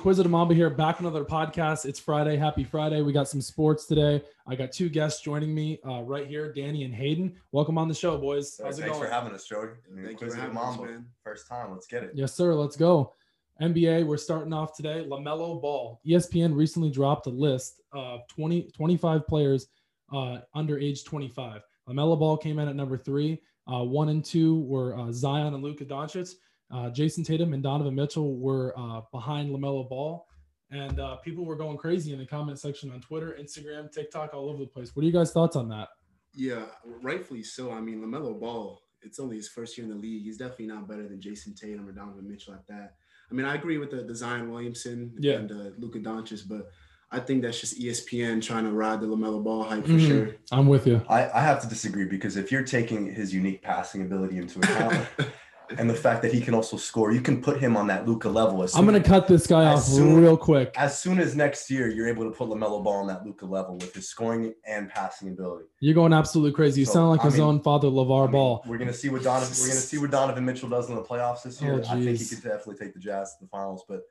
Inquisitive 0.00 0.32
Mamba 0.32 0.54
here, 0.54 0.70
back 0.70 0.98
on 0.98 1.06
another 1.06 1.26
podcast. 1.26 1.84
It's 1.84 2.00
Friday. 2.00 2.34
Happy 2.38 2.64
Friday. 2.64 3.02
We 3.02 3.12
got 3.12 3.28
some 3.28 3.42
sports 3.42 3.84
today. 3.84 4.22
I 4.46 4.54
got 4.56 4.72
two 4.72 4.88
guests 4.88 5.20
joining 5.20 5.54
me 5.54 5.78
uh, 5.86 6.00
right 6.00 6.26
here, 6.26 6.50
Danny 6.54 6.84
and 6.84 6.94
Hayden. 6.94 7.36
Welcome 7.52 7.76
on 7.76 7.86
the 7.86 7.92
show, 7.92 8.16
boys. 8.16 8.56
Hey, 8.56 8.64
How's 8.64 8.78
it 8.78 8.82
Thanks 8.84 8.96
going? 8.96 9.08
for 9.10 9.14
having 9.14 9.34
us, 9.34 9.44
Joey. 9.46 9.66
Thank 9.66 9.76
you 9.98 10.02
for 10.04 10.08
Inquisitive 10.08 10.40
having 10.44 10.56
us, 10.56 10.64
Mamba. 10.78 10.84
man. 10.90 11.06
First 11.22 11.48
time. 11.48 11.70
Let's 11.70 11.86
get 11.86 12.02
it. 12.02 12.12
Yes, 12.14 12.32
sir. 12.32 12.54
Let's 12.54 12.76
go. 12.76 13.12
NBA, 13.60 14.06
we're 14.06 14.16
starting 14.16 14.54
off 14.54 14.74
today. 14.74 15.04
LaMelo 15.06 15.60
Ball. 15.60 16.00
ESPN 16.06 16.56
recently 16.56 16.88
dropped 16.90 17.26
a 17.26 17.30
list 17.30 17.82
of 17.92 18.26
20, 18.28 18.70
25 18.74 19.26
players 19.26 19.66
uh, 20.14 20.38
under 20.54 20.78
age 20.78 21.04
25. 21.04 21.60
LaMelo 21.90 22.18
Ball 22.18 22.38
came 22.38 22.58
in 22.58 22.68
at 22.68 22.74
number 22.74 22.96
three. 22.96 23.42
Uh, 23.70 23.84
one 23.84 24.08
and 24.08 24.24
two 24.24 24.60
were 24.60 24.98
uh, 24.98 25.12
Zion 25.12 25.52
and 25.52 25.62
Luka 25.62 25.84
Doncic. 25.84 26.36
Uh, 26.70 26.90
Jayson 26.90 27.24
Tatum 27.24 27.52
and 27.52 27.62
Donovan 27.62 27.94
Mitchell 27.94 28.36
were 28.36 28.72
uh, 28.78 29.00
behind 29.12 29.50
LaMelo 29.50 29.88
Ball. 29.88 30.26
And 30.72 31.00
uh, 31.00 31.16
people 31.16 31.44
were 31.44 31.56
going 31.56 31.76
crazy 31.76 32.12
in 32.12 32.18
the 32.20 32.26
comment 32.26 32.58
section 32.60 32.92
on 32.92 33.00
Twitter, 33.00 33.36
Instagram, 33.40 33.90
TikTok, 33.92 34.34
all 34.34 34.48
over 34.48 34.58
the 34.60 34.68
place. 34.68 34.94
What 34.94 35.02
are 35.02 35.06
you 35.06 35.12
guys' 35.12 35.32
thoughts 35.32 35.56
on 35.56 35.68
that? 35.70 35.88
Yeah, 36.32 36.66
rightfully 37.02 37.42
so. 37.42 37.72
I 37.72 37.80
mean, 37.80 38.00
Lamelo 38.00 38.38
Ball. 38.38 38.80
It's 39.02 39.18
only 39.18 39.36
his 39.36 39.48
first 39.48 39.76
year 39.76 39.84
in 39.86 39.90
the 39.92 39.98
league. 39.98 40.22
He's 40.22 40.36
definitely 40.36 40.66
not 40.66 40.86
better 40.86 41.08
than 41.08 41.20
Jayson 41.20 41.54
Tatum 41.56 41.88
or 41.88 41.92
Donovan 41.92 42.28
Mitchell 42.28 42.54
at 42.54 42.66
that. 42.68 42.94
I 43.30 43.34
mean, 43.34 43.46
I 43.46 43.54
agree 43.56 43.78
with 43.78 43.90
the, 43.90 44.02
the 44.02 44.14
Zion 44.14 44.50
Williamson 44.52 45.12
Yeah. 45.18 45.34
and 45.38 45.50
uh, 45.50 45.70
Luka 45.78 45.98
Doncic, 45.98 46.46
but 46.48 46.68
I 47.10 47.18
think 47.18 47.42
that's 47.42 47.60
just 47.60 47.80
ESPN 47.80 48.40
trying 48.40 48.64
to 48.64 48.70
ride 48.72 49.00
the 49.00 49.06
Lamelo 49.08 49.42
Ball 49.42 49.64
hype 49.64 49.84
for 49.84 49.92
Mhm. 49.92 50.06
sure. 50.06 50.36
I'm 50.52 50.68
with 50.68 50.86
you. 50.86 51.02
I, 51.08 51.28
I 51.30 51.40
have 51.40 51.60
to 51.62 51.66
disagree 51.68 52.04
because 52.04 52.36
if 52.36 52.52
you're 52.52 52.62
taking 52.62 53.12
his 53.12 53.34
unique 53.34 53.62
passing 53.62 54.02
ability 54.02 54.36
into 54.36 54.60
account 54.60 55.08
and 55.78 55.88
the 55.88 55.94
fact 55.94 56.22
that 56.22 56.32
he 56.32 56.40
can 56.40 56.54
also 56.54 56.76
score, 56.76 57.12
you 57.12 57.20
can 57.20 57.40
put 57.40 57.60
him 57.60 57.76
on 57.76 57.86
that 57.86 58.06
Luka 58.06 58.28
level. 58.28 58.62
As 58.62 58.74
I'm 58.74 58.86
going 58.86 59.00
to 59.00 59.08
cut 59.08 59.28
this 59.28 59.46
guy 59.46 59.64
off 59.66 59.82
soon- 59.82 60.16
real 60.16 60.36
quick. 60.36 60.74
as 60.76 60.98
soon 61.00 61.18
as 61.20 61.36
next 61.36 61.70
year 61.70 61.88
you're 61.88 62.08
able 62.08 62.24
to 62.24 62.30
put 62.30 62.48
Lamelo 62.48 62.82
Ball 62.82 63.00
on 63.00 63.06
that 63.06 63.24
Luka 63.24 63.46
level 63.46 63.76
with 63.76 63.94
his 63.94 64.08
scoring 64.08 64.52
and 64.66 64.88
passing 64.88 65.28
ability. 65.28 65.66
You're 65.80 65.94
going 65.94 66.12
absolutely 66.12 66.52
crazy. 66.52 66.80
You 66.80 66.86
So, 66.86 66.94
sound 66.94 67.10
like 67.10 67.20
I 67.20 67.24
his 67.24 67.34
mean- 67.34 67.42
own 67.44 67.60
father, 67.62 67.88
LaVar 67.88 68.20
I 68.20 68.22
mean, 68.24 68.32
Ball. 68.32 68.62
We're 68.66 68.78
gonna 68.78 68.92
see 68.92 69.08
what 69.08 69.22
Donovan. 69.22 69.54
We're 69.60 69.68
gonna 69.68 69.80
see 69.80 69.98
what 69.98 70.10
Donovan 70.10 70.44
Mitchell 70.44 70.68
does 70.68 70.88
in 70.88 70.96
the 70.96 71.02
playoffs 71.02 71.42
this 71.42 71.60
oh, 71.62 71.64
year. 71.64 71.74
Oh, 71.84 71.90
I 71.90 72.02
think 72.04 72.18
he 72.18 72.24
could 72.26 72.42
definitely 72.42 72.76
take 72.76 72.94
the 72.94 73.00
Jazz 73.00 73.36
to 73.38 73.44
the 73.44 73.48
finals. 73.48 73.84
But 73.88 74.02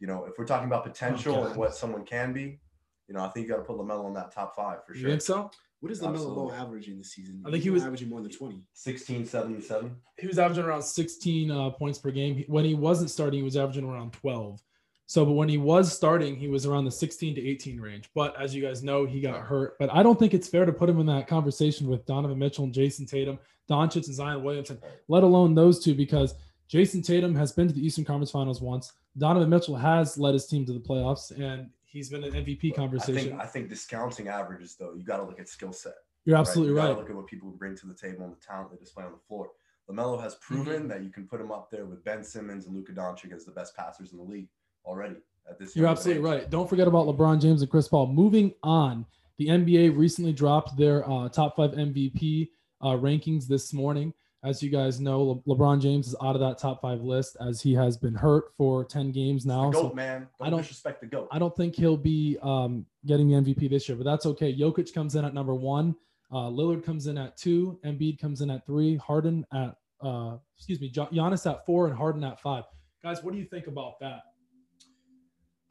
you 0.00 0.06
know, 0.06 0.24
if 0.24 0.38
we're 0.38 0.46
talking 0.46 0.66
about 0.66 0.84
potential 0.84 1.36
Oh, 1.36 1.44
and 1.46 1.56
what 1.56 1.74
someone 1.74 2.04
can 2.04 2.32
be, 2.32 2.60
you 3.08 3.14
know, 3.14 3.20
I 3.20 3.28
think 3.28 3.46
you 3.46 3.52
got 3.52 3.58
to 3.58 3.64
put 3.64 3.76
Lamelo 3.76 4.06
in 4.08 4.14
that 4.14 4.32
top 4.32 4.54
five 4.56 4.84
for 4.86 4.94
sure. 4.94 5.02
You 5.02 5.08
think 5.10 5.22
so? 5.22 5.50
What 5.80 5.92
is 5.92 6.00
Lamelo 6.00 6.10
Absolutely. 6.12 6.34
Ball 6.36 6.52
averaging 6.52 6.98
this 6.98 7.12
season? 7.12 7.42
I 7.46 7.50
think 7.50 7.62
he 7.62 7.70
was- 7.70 7.84
averaging 7.84 8.08
more 8.08 8.20
than 8.22 8.30
20. 8.30 8.62
16, 8.72 9.26
77. 9.26 9.96
He 10.18 10.26
was 10.26 10.38
averaging 10.38 10.64
around 10.64 10.82
16 10.82 11.50
uh, 11.50 11.70
points 11.70 11.98
per 11.98 12.10
game. 12.10 12.44
When 12.48 12.64
he 12.64 12.74
wasn't 12.74 13.10
starting, 13.10 13.38
he 13.40 13.44
was 13.44 13.56
averaging 13.56 13.84
around 13.84 14.12
12. 14.14 14.60
So, 15.08 15.24
but 15.24 15.32
when 15.32 15.48
he 15.48 15.58
was 15.58 15.94
starting, 15.94 16.34
he 16.34 16.48
was 16.48 16.66
around 16.66 16.84
the 16.84 16.90
16 16.90 17.36
to 17.36 17.48
18 17.48 17.80
range. 17.80 18.10
But 18.14 18.40
as 18.40 18.54
you 18.54 18.62
guys 18.62 18.82
know, 18.82 19.04
he 19.04 19.20
got 19.20 19.40
hurt. 19.42 19.76
But 19.78 19.92
I 19.94 20.02
don't 20.02 20.18
think 20.18 20.34
it's 20.34 20.48
fair 20.48 20.64
to 20.64 20.72
put 20.72 20.88
him 20.88 20.98
in 20.98 21.06
that 21.06 21.28
conversation 21.28 21.86
with 21.86 22.04
Donovan 22.06 22.38
Mitchell 22.38 22.64
and 22.64 22.74
Jayson 22.74 23.06
Tatum, 23.06 23.38
Doncic 23.70 24.06
and 24.06 24.14
Zion 24.14 24.42
Williamson, 24.42 24.80
let 25.06 25.22
alone 25.22 25.54
those 25.54 25.84
two, 25.84 25.94
because 25.94 26.34
Jayson 26.68 27.02
Tatum 27.02 27.36
has 27.36 27.52
been 27.52 27.68
to 27.68 27.74
the 27.74 27.86
Eastern 27.86 28.04
Conference 28.04 28.32
Finals 28.32 28.60
once. 28.60 28.92
Donovan 29.16 29.48
Mitchell 29.48 29.76
has 29.76 30.18
led 30.18 30.34
his 30.34 30.46
team 30.46 30.66
to 30.66 30.72
the 30.72 30.80
playoffs, 30.80 31.30
and 31.30 31.70
he's 31.96 32.10
been 32.10 32.24
an 32.24 32.32
MVP 32.32 32.72
I 32.72 32.76
conversation. 32.76 33.30
think 33.30 33.40
I 33.40 33.46
think 33.46 33.68
discounting 33.68 34.28
averages 34.28 34.76
though, 34.78 34.94
you 34.94 35.04
got 35.04 35.16
to 35.18 35.24
look 35.24 35.40
at 35.40 35.48
skill 35.48 35.72
set. 35.72 35.94
You're 36.24 36.36
absolutely 36.36 36.74
You 36.74 36.78
right. 36.80 36.96
Look 36.96 37.08
at 37.10 37.16
what 37.16 37.26
people 37.26 37.50
bring 37.50 37.76
to 37.76 37.86
the 37.86 37.94
table 37.94 38.24
and 38.24 38.32
the 38.32 38.40
talent 38.40 38.70
they 38.70 38.76
display 38.76 39.04
on 39.04 39.12
the 39.12 39.18
floor. 39.28 39.50
Lamelo 39.90 40.20
has 40.20 40.34
proven 40.36 40.80
Mm-hmm. 40.80 40.88
that 40.88 41.02
you 41.04 41.10
can 41.10 41.26
put 41.26 41.40
him 41.40 41.50
up 41.52 41.70
there 41.70 41.86
with 41.86 42.04
Ben 42.04 42.22
Simmons 42.24 42.66
and 42.66 42.74
Luka 42.76 42.92
Doncic 42.92 43.32
as 43.32 43.44
the 43.44 43.52
best 43.52 43.76
passers 43.76 44.12
in 44.12 44.18
the 44.18 44.24
league 44.24 44.48
already 44.84 45.16
at 45.48 45.58
this. 45.58 45.74
Year. 45.76 45.82
You're 45.82 45.86
young 45.88 45.92
of 45.92 45.98
an 45.98 46.10
absolutely 46.10 46.30
right. 46.30 46.50
Don't 46.50 46.68
forget 46.68 46.88
about 46.88 47.06
LeBron 47.06 47.40
James 47.40 47.62
and 47.62 47.70
Chris 47.70 47.86
Paul. 47.88 48.08
Moving 48.08 48.52
on, 48.64 49.06
the 49.38 49.46
NBA 49.48 49.96
recently 49.96 50.32
dropped 50.32 50.76
their 50.76 51.08
uh, 51.08 51.28
top 51.28 51.54
five 51.56 51.70
MVP 51.72 52.48
uh, 52.82 52.88
rankings 52.88 53.46
this 53.46 53.72
morning. 53.72 54.12
As 54.44 54.62
you 54.62 54.70
guys 54.70 55.00
know, 55.00 55.22
Le- 55.46 55.56
LeBron 55.56 55.80
James 55.80 56.06
is 56.08 56.14
out 56.22 56.34
of 56.36 56.40
that 56.40 56.58
top 56.58 56.80
five 56.82 57.00
list 57.02 57.36
as 57.40 57.60
he 57.60 57.74
has 57.74 57.96
been 57.96 58.14
hurt 58.14 58.52
for 58.56 58.84
10 58.84 59.10
games 59.10 59.44
The 59.44 59.48
now. 59.54 59.70
goat 59.70 59.90
So 59.90 59.94
man. 59.94 60.28
Don't, 60.38 60.46
I 60.46 60.50
don't- 60.50 60.60
disrespect 60.60 61.00
the 61.00 61.06
goat. 61.06 61.28
I 61.32 61.38
don't 61.38 61.56
think 61.56 61.74
he'll 61.74 61.96
be 61.96 62.38
um, 62.42 62.86
getting 63.06 63.28
the 63.28 63.34
MVP 63.34 63.68
this 63.70 63.88
year, 63.88 63.96
but 63.96 64.04
that's 64.04 64.26
okay. 64.26 64.54
Jokic 64.56 64.92
comes 64.94 65.16
in 65.16 65.24
at 65.24 65.34
number 65.34 65.54
one. 65.54 65.96
Uh, 66.30 66.48
Lillard 66.50 66.84
comes 66.84 67.06
in 67.06 67.16
at 67.18 67.36
two. 67.36 67.78
Embiid 67.84 68.18
comes 68.20 68.40
in 68.40 68.50
at 68.50 68.66
three. 68.66 68.96
Harden 68.96 69.44
at, 69.52 69.76
uh, 70.00 70.36
excuse 70.56 70.80
me, 70.80 70.90
Jo- 70.90 71.06
Giannis 71.06 71.50
at 71.50 71.64
four 71.64 71.86
and 71.88 71.96
Harden 71.96 72.22
at 72.24 72.40
five. 72.40 72.64
Guys, 73.02 73.22
what 73.24 73.32
do 73.32 73.38
you 73.38 73.44
think 73.44 73.66
about 73.68 73.98
that? 74.00 74.22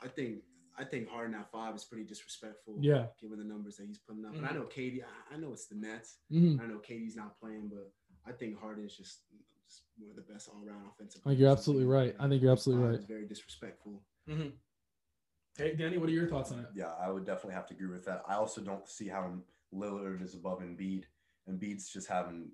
I 0.02 0.08
think 0.08 0.40
I 0.78 0.84
think 0.84 1.08
Harden 1.08 1.34
at 1.36 1.50
five 1.54 1.74
is 1.74 1.86
pretty 1.86 2.04
disrespectful. 2.04 2.76
Yeah. 2.82 3.06
Given 3.22 3.38
the 3.40 3.46
numbers 3.46 3.78
that 3.78 3.88
he's 3.88 3.98
putting 3.98 4.26
up. 4.26 4.34
And 4.36 4.44
Mhm. 4.44 4.52
I 4.52 4.54
know 4.54 4.64
KD, 4.64 5.02
I, 5.04 5.36
I 5.36 5.38
know 5.38 5.54
it's 5.54 5.68
the 5.68 5.76
Nets. 5.76 6.18
Mhm. 6.30 6.60
I 6.60 6.66
know 6.68 6.80
KD's 6.80 7.16
not 7.16 7.40
playing, 7.40 7.70
but 7.74 7.94
I 8.28 8.32
think 8.32 8.60
Harden 8.60 8.86
is 8.86 8.96
just, 8.96 9.20
just 9.68 9.84
one 9.98 10.10
of 10.10 10.16
the 10.16 10.34
best 10.34 10.50
all 10.50 10.62
around 10.68 10.84
offensive. 10.92 11.22
I 11.26 11.30
think 11.30 11.40
you're 11.40 11.52
absolutely 11.52 11.86
right. 11.86 12.16
I 12.20 12.28
think 12.28 12.42
you're 12.42 12.52
absolutely 12.52 12.86
right. 12.86 13.00
is 13.00 13.06
very 13.06 13.26
disrespectful. 13.28 14.02
Mm-hmm. 14.30 14.50
Hey, 15.58 15.76
Danny, 15.76 15.98
what 15.98 16.10
are 16.10 16.14
your 16.14 16.28
thoughts 16.28 16.52
on 16.52 16.60
it? 16.60 16.66
Yeah, 16.76 16.92
I 17.00 17.10
would 17.10 17.26
definitely 17.26 17.54
have 17.54 17.68
to 17.68 17.74
agree 17.74 17.88
with 17.88 18.06
that. 18.06 18.24
I 18.28 18.36
also 18.36 18.62
don't 18.62 18.88
see 18.90 19.08
how 19.08 19.32
Lillard 19.74 20.22
is 20.22 20.34
above 20.34 20.60
Embiid. 20.60 21.04
Embiid's 21.50 21.90
just 21.90 22.08
having. 22.08 22.50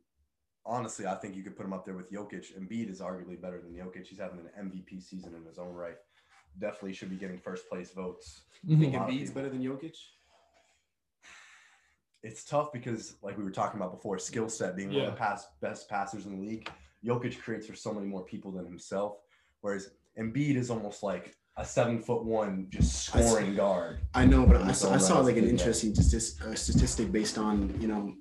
Honestly, 0.64 1.08
I 1.08 1.16
think 1.16 1.36
you 1.36 1.42
could 1.42 1.56
put 1.58 1.66
him 1.66 1.74
up 1.74 1.86
there 1.86 1.96
with 1.96 2.12
Jokic. 2.12 2.56
Embiid 2.59 2.92
is 2.92 3.02
arguably 3.02 3.42
better 3.42 3.59
than 3.59 3.74
Jokic. 3.74 4.06
He's 4.06 4.20
having 4.20 4.40
an 4.40 4.70
MVP 4.70 5.02
season 5.02 5.34
in 5.34 5.44
his 5.46 5.58
own 5.58 5.74
right. 5.74 5.96
Definitely 6.59 6.94
should 6.94 7.09
be 7.09 7.16
getting 7.16 7.40
first 7.40 7.68
place 7.68 7.92
votes. 7.92 8.44
You 8.64 8.78
think 8.78 8.94
Mhm. 8.94 8.98
A 8.98 9.00
lot 9.00 9.09
Embiid's 9.09 9.32
better 9.32 9.50
than 9.50 9.64
Jokic? 9.64 9.96
It's 12.24 12.44
tough 12.44 12.72
because, 12.72 13.16
like 13.24 13.38
we 13.38 13.44
were 13.44 13.50
talking 13.52 13.80
about 13.80 13.94
before, 13.94 14.20
skill 14.20 14.48
set 14.48 14.76
being 14.76 14.90
one 14.94 15.02
of 15.06 15.06
the 15.08 15.18
pass, 15.18 15.48
best 15.59 15.90
passers 15.90 16.26
in 16.26 16.40
the 16.40 16.48
league. 16.48 16.70
Jokic 17.04 17.40
creates 17.42 17.66
for 17.66 17.76
so 17.76 17.92
many 17.94 18.06
more 18.06 18.24
people 18.24 18.52
than 18.52 18.66
himself, 18.66 19.18
whereas 19.62 19.90
Embiid 20.20 20.56
is 20.56 20.70
almost 20.70 21.02
like 21.02 21.36
a 21.58 21.66
seven 21.66 22.00
foot 22.00 22.24
one, 22.24 22.68
just 22.70 23.16
I 23.16 23.22
scoring 23.22 23.56
guard. 23.56 24.02
I 24.14 24.26
know, 24.26 24.46
but 24.46 24.58
I 24.62 24.72
saw, 24.72 24.94
I 24.94 24.98
saw 24.98 25.20
like 25.22 25.38
an 25.38 25.48
interesting 25.48 25.94
statis- 25.94 26.40
uh, 26.42 26.54
statistic 26.54 27.12
based 27.12 27.40
on 27.40 27.76
you 27.82 27.88
know 27.88 28.14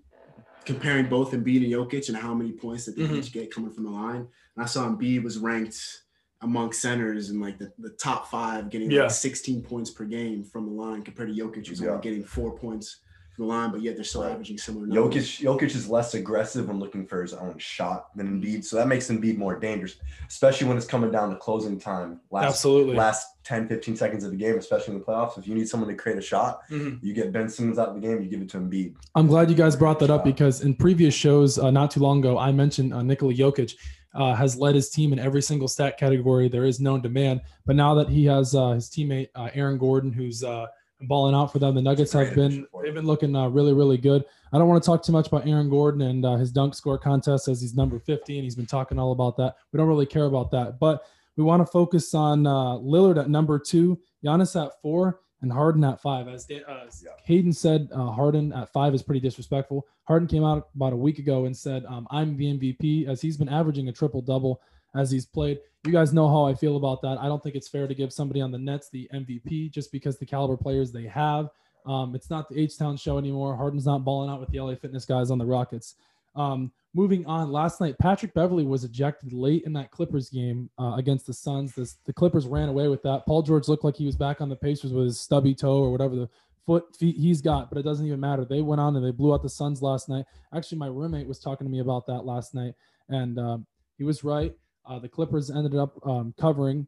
comparing 0.64 1.08
both 1.08 1.32
Embiid 1.32 1.62
and 1.64 1.72
Jokic 1.72 2.08
and 2.08 2.16
how 2.16 2.32
many 2.32 2.52
points 2.52 2.86
that 2.86 2.96
they 2.96 3.02
Mhm. 3.04 3.16
each 3.18 3.32
get 3.32 3.52
coming 3.54 3.70
from 3.70 3.84
the 3.84 3.90
line. 3.90 4.26
And 4.56 4.62
I 4.62 4.66
saw 4.66 4.88
Embiid 4.88 5.22
was 5.22 5.36
ranked 5.38 6.04
among 6.42 6.72
centers 6.72 7.28
in 7.28 7.38
like 7.40 7.58
the, 7.58 7.70
the 7.78 7.90
top 7.90 8.30
five, 8.30 8.70
getting 8.70 8.90
Yeah. 8.90 9.02
like 9.02 9.10
16 9.10 9.62
points 9.62 9.90
per 9.90 10.04
game 10.04 10.42
from 10.44 10.64
the 10.66 10.72
line 10.72 11.02
compared 11.02 11.28
to 11.28 11.34
Jokic, 11.34 11.66
who's 11.66 11.80
Yeah. 11.82 11.90
only 11.90 12.02
getting 12.02 12.24
four 12.24 12.56
points 12.56 12.96
from 12.96 13.09
the 13.40 13.46
line, 13.46 13.70
but 13.72 13.80
yet 13.82 13.96
they're 13.96 14.04
still 14.04 14.22
Right. 14.22 14.32
averaging 14.32 14.58
similar 14.58 14.86
numbers. 14.86 15.14
Jokic, 15.16 15.42
Jokic 15.44 15.74
is 15.74 15.88
less 15.88 16.14
aggressive 16.14 16.68
when 16.68 16.78
looking 16.78 17.06
for 17.06 17.22
his 17.22 17.32
own 17.32 17.54
shot 17.58 18.14
than 18.16 18.40
Embiid, 18.40 18.64
so 18.64 18.76
that 18.76 18.86
makes 18.86 19.08
Embiid 19.10 19.38
more 19.38 19.58
dangerous, 19.58 19.96
especially 20.28 20.68
when 20.68 20.76
it's 20.76 20.86
coming 20.86 21.10
down 21.10 21.30
to 21.30 21.36
closing 21.36 21.78
time. 21.80 22.20
Last 22.30 22.44
Absolutely. 22.50 22.94
last 22.96 23.26
10, 23.44 23.66
15 23.66 23.96
seconds 23.96 24.22
of 24.24 24.30
the 24.30 24.36
game, 24.36 24.56
especially 24.58 24.94
in 24.94 25.00
the 25.00 25.04
playoffs. 25.04 25.38
If 25.38 25.48
you 25.48 25.54
need 25.54 25.68
someone 25.68 25.88
to 25.88 25.96
create 25.96 26.18
a 26.18 26.22
shot, 26.22 26.60
Mhm. 26.70 26.98
you 27.02 27.14
get 27.14 27.32
Ben 27.32 27.48
Simmons 27.48 27.78
out 27.78 27.88
of 27.88 27.94
the 27.94 28.00
game, 28.00 28.22
you 28.22 28.28
give 28.28 28.42
it 28.42 28.50
to 28.50 28.58
Embiid. 28.58 28.94
I'm 29.14 29.26
glad 29.26 29.48
you 29.50 29.56
guys 29.56 29.74
brought 29.74 29.98
that 30.00 30.10
up 30.10 30.22
because 30.24 30.60
in 30.60 30.74
previous 30.74 31.14
shows, 31.14 31.58
uh, 31.58 31.70
not 31.70 31.90
too 31.90 32.00
long 32.00 32.18
ago, 32.20 32.38
I 32.38 32.52
mentioned 32.52 32.92
uh, 32.92 33.02
Nikola 33.02 33.32
Jokic 33.32 33.74
uh, 34.12 34.34
has 34.34 34.56
led 34.56 34.74
his 34.74 34.90
team 34.90 35.12
in 35.12 35.18
every 35.20 35.40
single 35.40 35.68
stat 35.68 35.96
category 35.96 36.48
there 36.48 36.64
is 36.66 36.80
known 36.80 37.00
to 37.00 37.08
man. 37.08 37.40
But 37.64 37.76
now 37.76 37.94
that 37.94 38.08
he 38.08 38.24
has 38.26 38.54
uh, 38.56 38.70
his 38.72 38.90
teammate 38.90 39.28
uh, 39.36 39.48
Aaron 39.54 39.78
Gordon, 39.78 40.12
who's 40.12 40.42
uh, 40.42 40.66
balling 41.02 41.34
out 41.34 41.52
for 41.52 41.58
them, 41.58 41.74
the 41.74 41.82
Nuggets 41.82 42.12
have 42.12 42.34
been 42.34 42.66
they've 42.82 42.94
been 42.94 43.06
looking 43.06 43.34
uh, 43.34 43.48
really 43.48 43.72
really 43.72 43.98
good. 43.98 44.24
I 44.52 44.58
don't 44.58 44.68
want 44.68 44.82
to 44.82 44.86
talk 44.86 45.02
too 45.02 45.12
much 45.12 45.28
about 45.28 45.46
Aaron 45.46 45.70
Gordon 45.70 46.02
and 46.02 46.24
uh, 46.24 46.36
his 46.36 46.50
dunk 46.50 46.74
score 46.74 46.98
contest 46.98 47.48
as 47.48 47.60
he's 47.60 47.74
number 47.74 47.98
50 47.98 48.36
and 48.36 48.44
he's 48.44 48.56
been 48.56 48.66
talking 48.66 48.98
all 48.98 49.12
about 49.12 49.36
that. 49.36 49.56
We 49.72 49.78
don't 49.78 49.88
really 49.88 50.06
care 50.06 50.24
about 50.24 50.50
that, 50.52 50.78
but 50.78 51.02
we 51.36 51.44
want 51.44 51.60
to 51.64 51.66
focus 51.66 52.14
on 52.14 52.46
uh, 52.46 52.76
Lillard 52.78 53.18
at 53.18 53.30
number 53.30 53.58
two, 53.58 53.98
Giannis 54.24 54.62
at 54.62 54.72
four, 54.82 55.20
and 55.42 55.50
Harden 55.50 55.84
at 55.84 56.00
five. 56.02 56.28
As, 56.28 56.44
Dan, 56.44 56.62
uh, 56.68 56.84
Yeah. 57.02 57.10
Hayden 57.24 57.52
said, 57.52 57.88
uh, 57.94 58.10
Harden 58.10 58.52
at 58.52 58.70
five 58.72 58.94
is 58.94 59.02
pretty 59.02 59.20
disrespectful. 59.20 59.86
Harden 60.04 60.28
came 60.28 60.44
out 60.44 60.68
about 60.74 60.92
a 60.92 60.96
week 60.96 61.18
ago 61.18 61.46
and 61.46 61.56
said, 61.56 61.84
um, 61.86 62.06
"I'm 62.10 62.36
the 62.36 62.46
MVP," 62.46 63.06
as 63.06 63.22
he's 63.22 63.36
been 63.36 63.48
averaging 63.48 63.88
a 63.88 63.92
triple 63.92 64.20
double 64.20 64.60
as 64.94 65.10
he's 65.10 65.26
played. 65.26 65.58
You 65.86 65.92
guys 65.92 66.12
know 66.12 66.28
how 66.28 66.44
I 66.44 66.54
feel 66.54 66.76
about 66.76 67.00
that. 67.02 67.18
I 67.18 67.26
don't 67.26 67.42
think 67.42 67.54
it's 67.54 67.68
fair 67.68 67.86
to 67.86 67.94
give 67.94 68.12
somebody 68.12 68.40
on 68.40 68.50
the 68.50 68.58
Nets 68.58 68.90
the 68.90 69.08
MVP 69.14 69.70
just 69.70 69.90
because 69.92 70.18
the 70.18 70.26
caliber 70.26 70.56
players 70.56 70.92
they 70.92 71.06
have. 71.06 71.48
Um, 71.86 72.14
it's 72.14 72.28
not 72.28 72.48
the 72.48 72.60
H 72.60 72.76
Town 72.76 72.96
show 72.96 73.16
anymore. 73.18 73.56
Harden's 73.56 73.86
not 73.86 74.04
balling 74.04 74.30
out 74.30 74.40
with 74.40 74.50
the 74.50 74.60
LA 74.60 74.74
Fitness 74.74 75.04
guys 75.04 75.30
on 75.30 75.38
the 75.38 75.46
Rockets. 75.46 75.94
Um, 76.36 76.70
moving 76.94 77.24
on, 77.26 77.50
last 77.50 77.80
night 77.80 77.98
Patrick 77.98 78.34
Beverley 78.34 78.64
was 78.64 78.84
ejected 78.84 79.32
late 79.32 79.64
in 79.64 79.72
that 79.72 79.90
Clippers 79.90 80.28
game 80.28 80.70
uh, 80.78 80.94
against 80.96 81.26
the 81.26 81.34
Suns. 81.34 81.74
This, 81.74 81.96
the 82.04 82.12
Clippers 82.12 82.46
ran 82.46 82.68
away 82.68 82.88
with 82.88 83.02
that. 83.02 83.24
Paul 83.26 83.42
George 83.42 83.68
looked 83.68 83.84
like 83.84 83.96
he 83.96 84.06
was 84.06 84.16
back 84.16 84.40
on 84.40 84.48
the 84.48 84.56
Pacers 84.56 84.92
with 84.92 85.06
his 85.06 85.20
stubby 85.20 85.54
toe 85.54 85.82
or 85.82 85.90
whatever 85.90 86.14
the 86.14 86.28
foot 86.66 86.94
feet 86.96 87.16
he's 87.16 87.40
got, 87.40 87.70
but 87.70 87.78
it 87.78 87.82
doesn't 87.82 88.06
even 88.06 88.20
matter. 88.20 88.44
They 88.44 88.60
went 88.60 88.80
on 88.80 88.94
and 88.96 89.04
they 89.04 89.10
blew 89.10 89.32
out 89.32 89.42
the 89.42 89.48
Suns 89.48 89.82
last 89.82 90.08
night. 90.08 90.26
Actually, 90.54 90.78
my 90.78 90.86
roommate 90.86 91.26
was 91.26 91.40
talking 91.40 91.66
to 91.66 91.70
me 91.70 91.80
about 91.80 92.06
that 92.06 92.24
last 92.24 92.54
night, 92.54 92.74
and 93.08 93.38
um, 93.38 93.66
he 93.96 94.04
was 94.04 94.22
right. 94.22 94.54
Uh, 94.90 94.98
the 94.98 95.08
Clippers 95.08 95.50
ended 95.50 95.76
up 95.76 95.94
um, 96.04 96.34
covering 96.38 96.86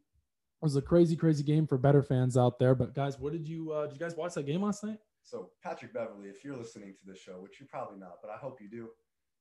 was 0.63 0.75
a 0.77 0.81
crazy, 0.81 1.15
crazy 1.15 1.43
game 1.43 1.67
for 1.67 1.77
bettor 1.77 2.01
fans 2.01 2.37
out 2.37 2.57
there. 2.57 2.73
But 2.73 2.95
guys, 2.95 3.19
what 3.19 3.33
did 3.33 3.47
you 3.47 3.71
uh, 3.71 3.87
did 3.87 3.93
you 3.93 3.99
guys 3.99 4.15
watch 4.15 4.33
that 4.35 4.45
game 4.45 4.61
last 4.61 4.83
night? 4.83 4.97
So 5.21 5.51
Patrick 5.63 5.93
Beverley, 5.93 6.27
if 6.27 6.43
you're 6.43 6.55
listening 6.55 6.93
to 6.93 7.05
this 7.05 7.19
show, 7.19 7.33
which 7.33 7.59
you're 7.59 7.67
probably 7.67 7.99
not, 7.99 8.17
but 8.21 8.29
I 8.29 8.37
hope 8.37 8.59
you 8.61 8.69
do, 8.69 8.89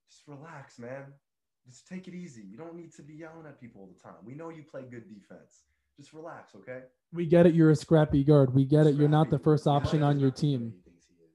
just 0.08 0.22
relax, 0.26 0.78
man. 0.78 1.04
Just 1.66 1.86
take 1.86 2.08
it 2.08 2.14
easy. 2.14 2.42
You 2.42 2.56
don't 2.56 2.74
need 2.74 2.92
to 2.94 3.02
be 3.02 3.14
yelling 3.14 3.46
at 3.46 3.60
people 3.60 3.82
all 3.82 3.88
the 3.88 4.00
time. 4.00 4.18
We 4.24 4.34
know 4.34 4.50
you 4.50 4.62
play 4.64 4.82
good 4.82 5.08
defense. 5.08 5.62
Just 5.96 6.12
relax, 6.12 6.54
okay? 6.56 6.80
We 7.12 7.26
get 7.26 7.46
it. 7.46 7.54
You're 7.54 7.70
a 7.70 7.76
scrappy 7.76 8.24
guard. 8.24 8.52
We 8.54 8.64
get 8.64 8.86
it. 8.86 8.96
You're 8.96 9.08
not 9.08 9.30
the 9.30 9.38
first 9.38 9.66
option 9.68 10.00
yeah, 10.00 10.06
on 10.06 10.18
your 10.18 10.30
Not 10.30 10.36
the 10.38 10.46
way 10.46 10.58
team. 10.58 10.72
he 10.74 10.90
thinks 10.90 11.06
he 11.06 11.24
is. 11.24 11.30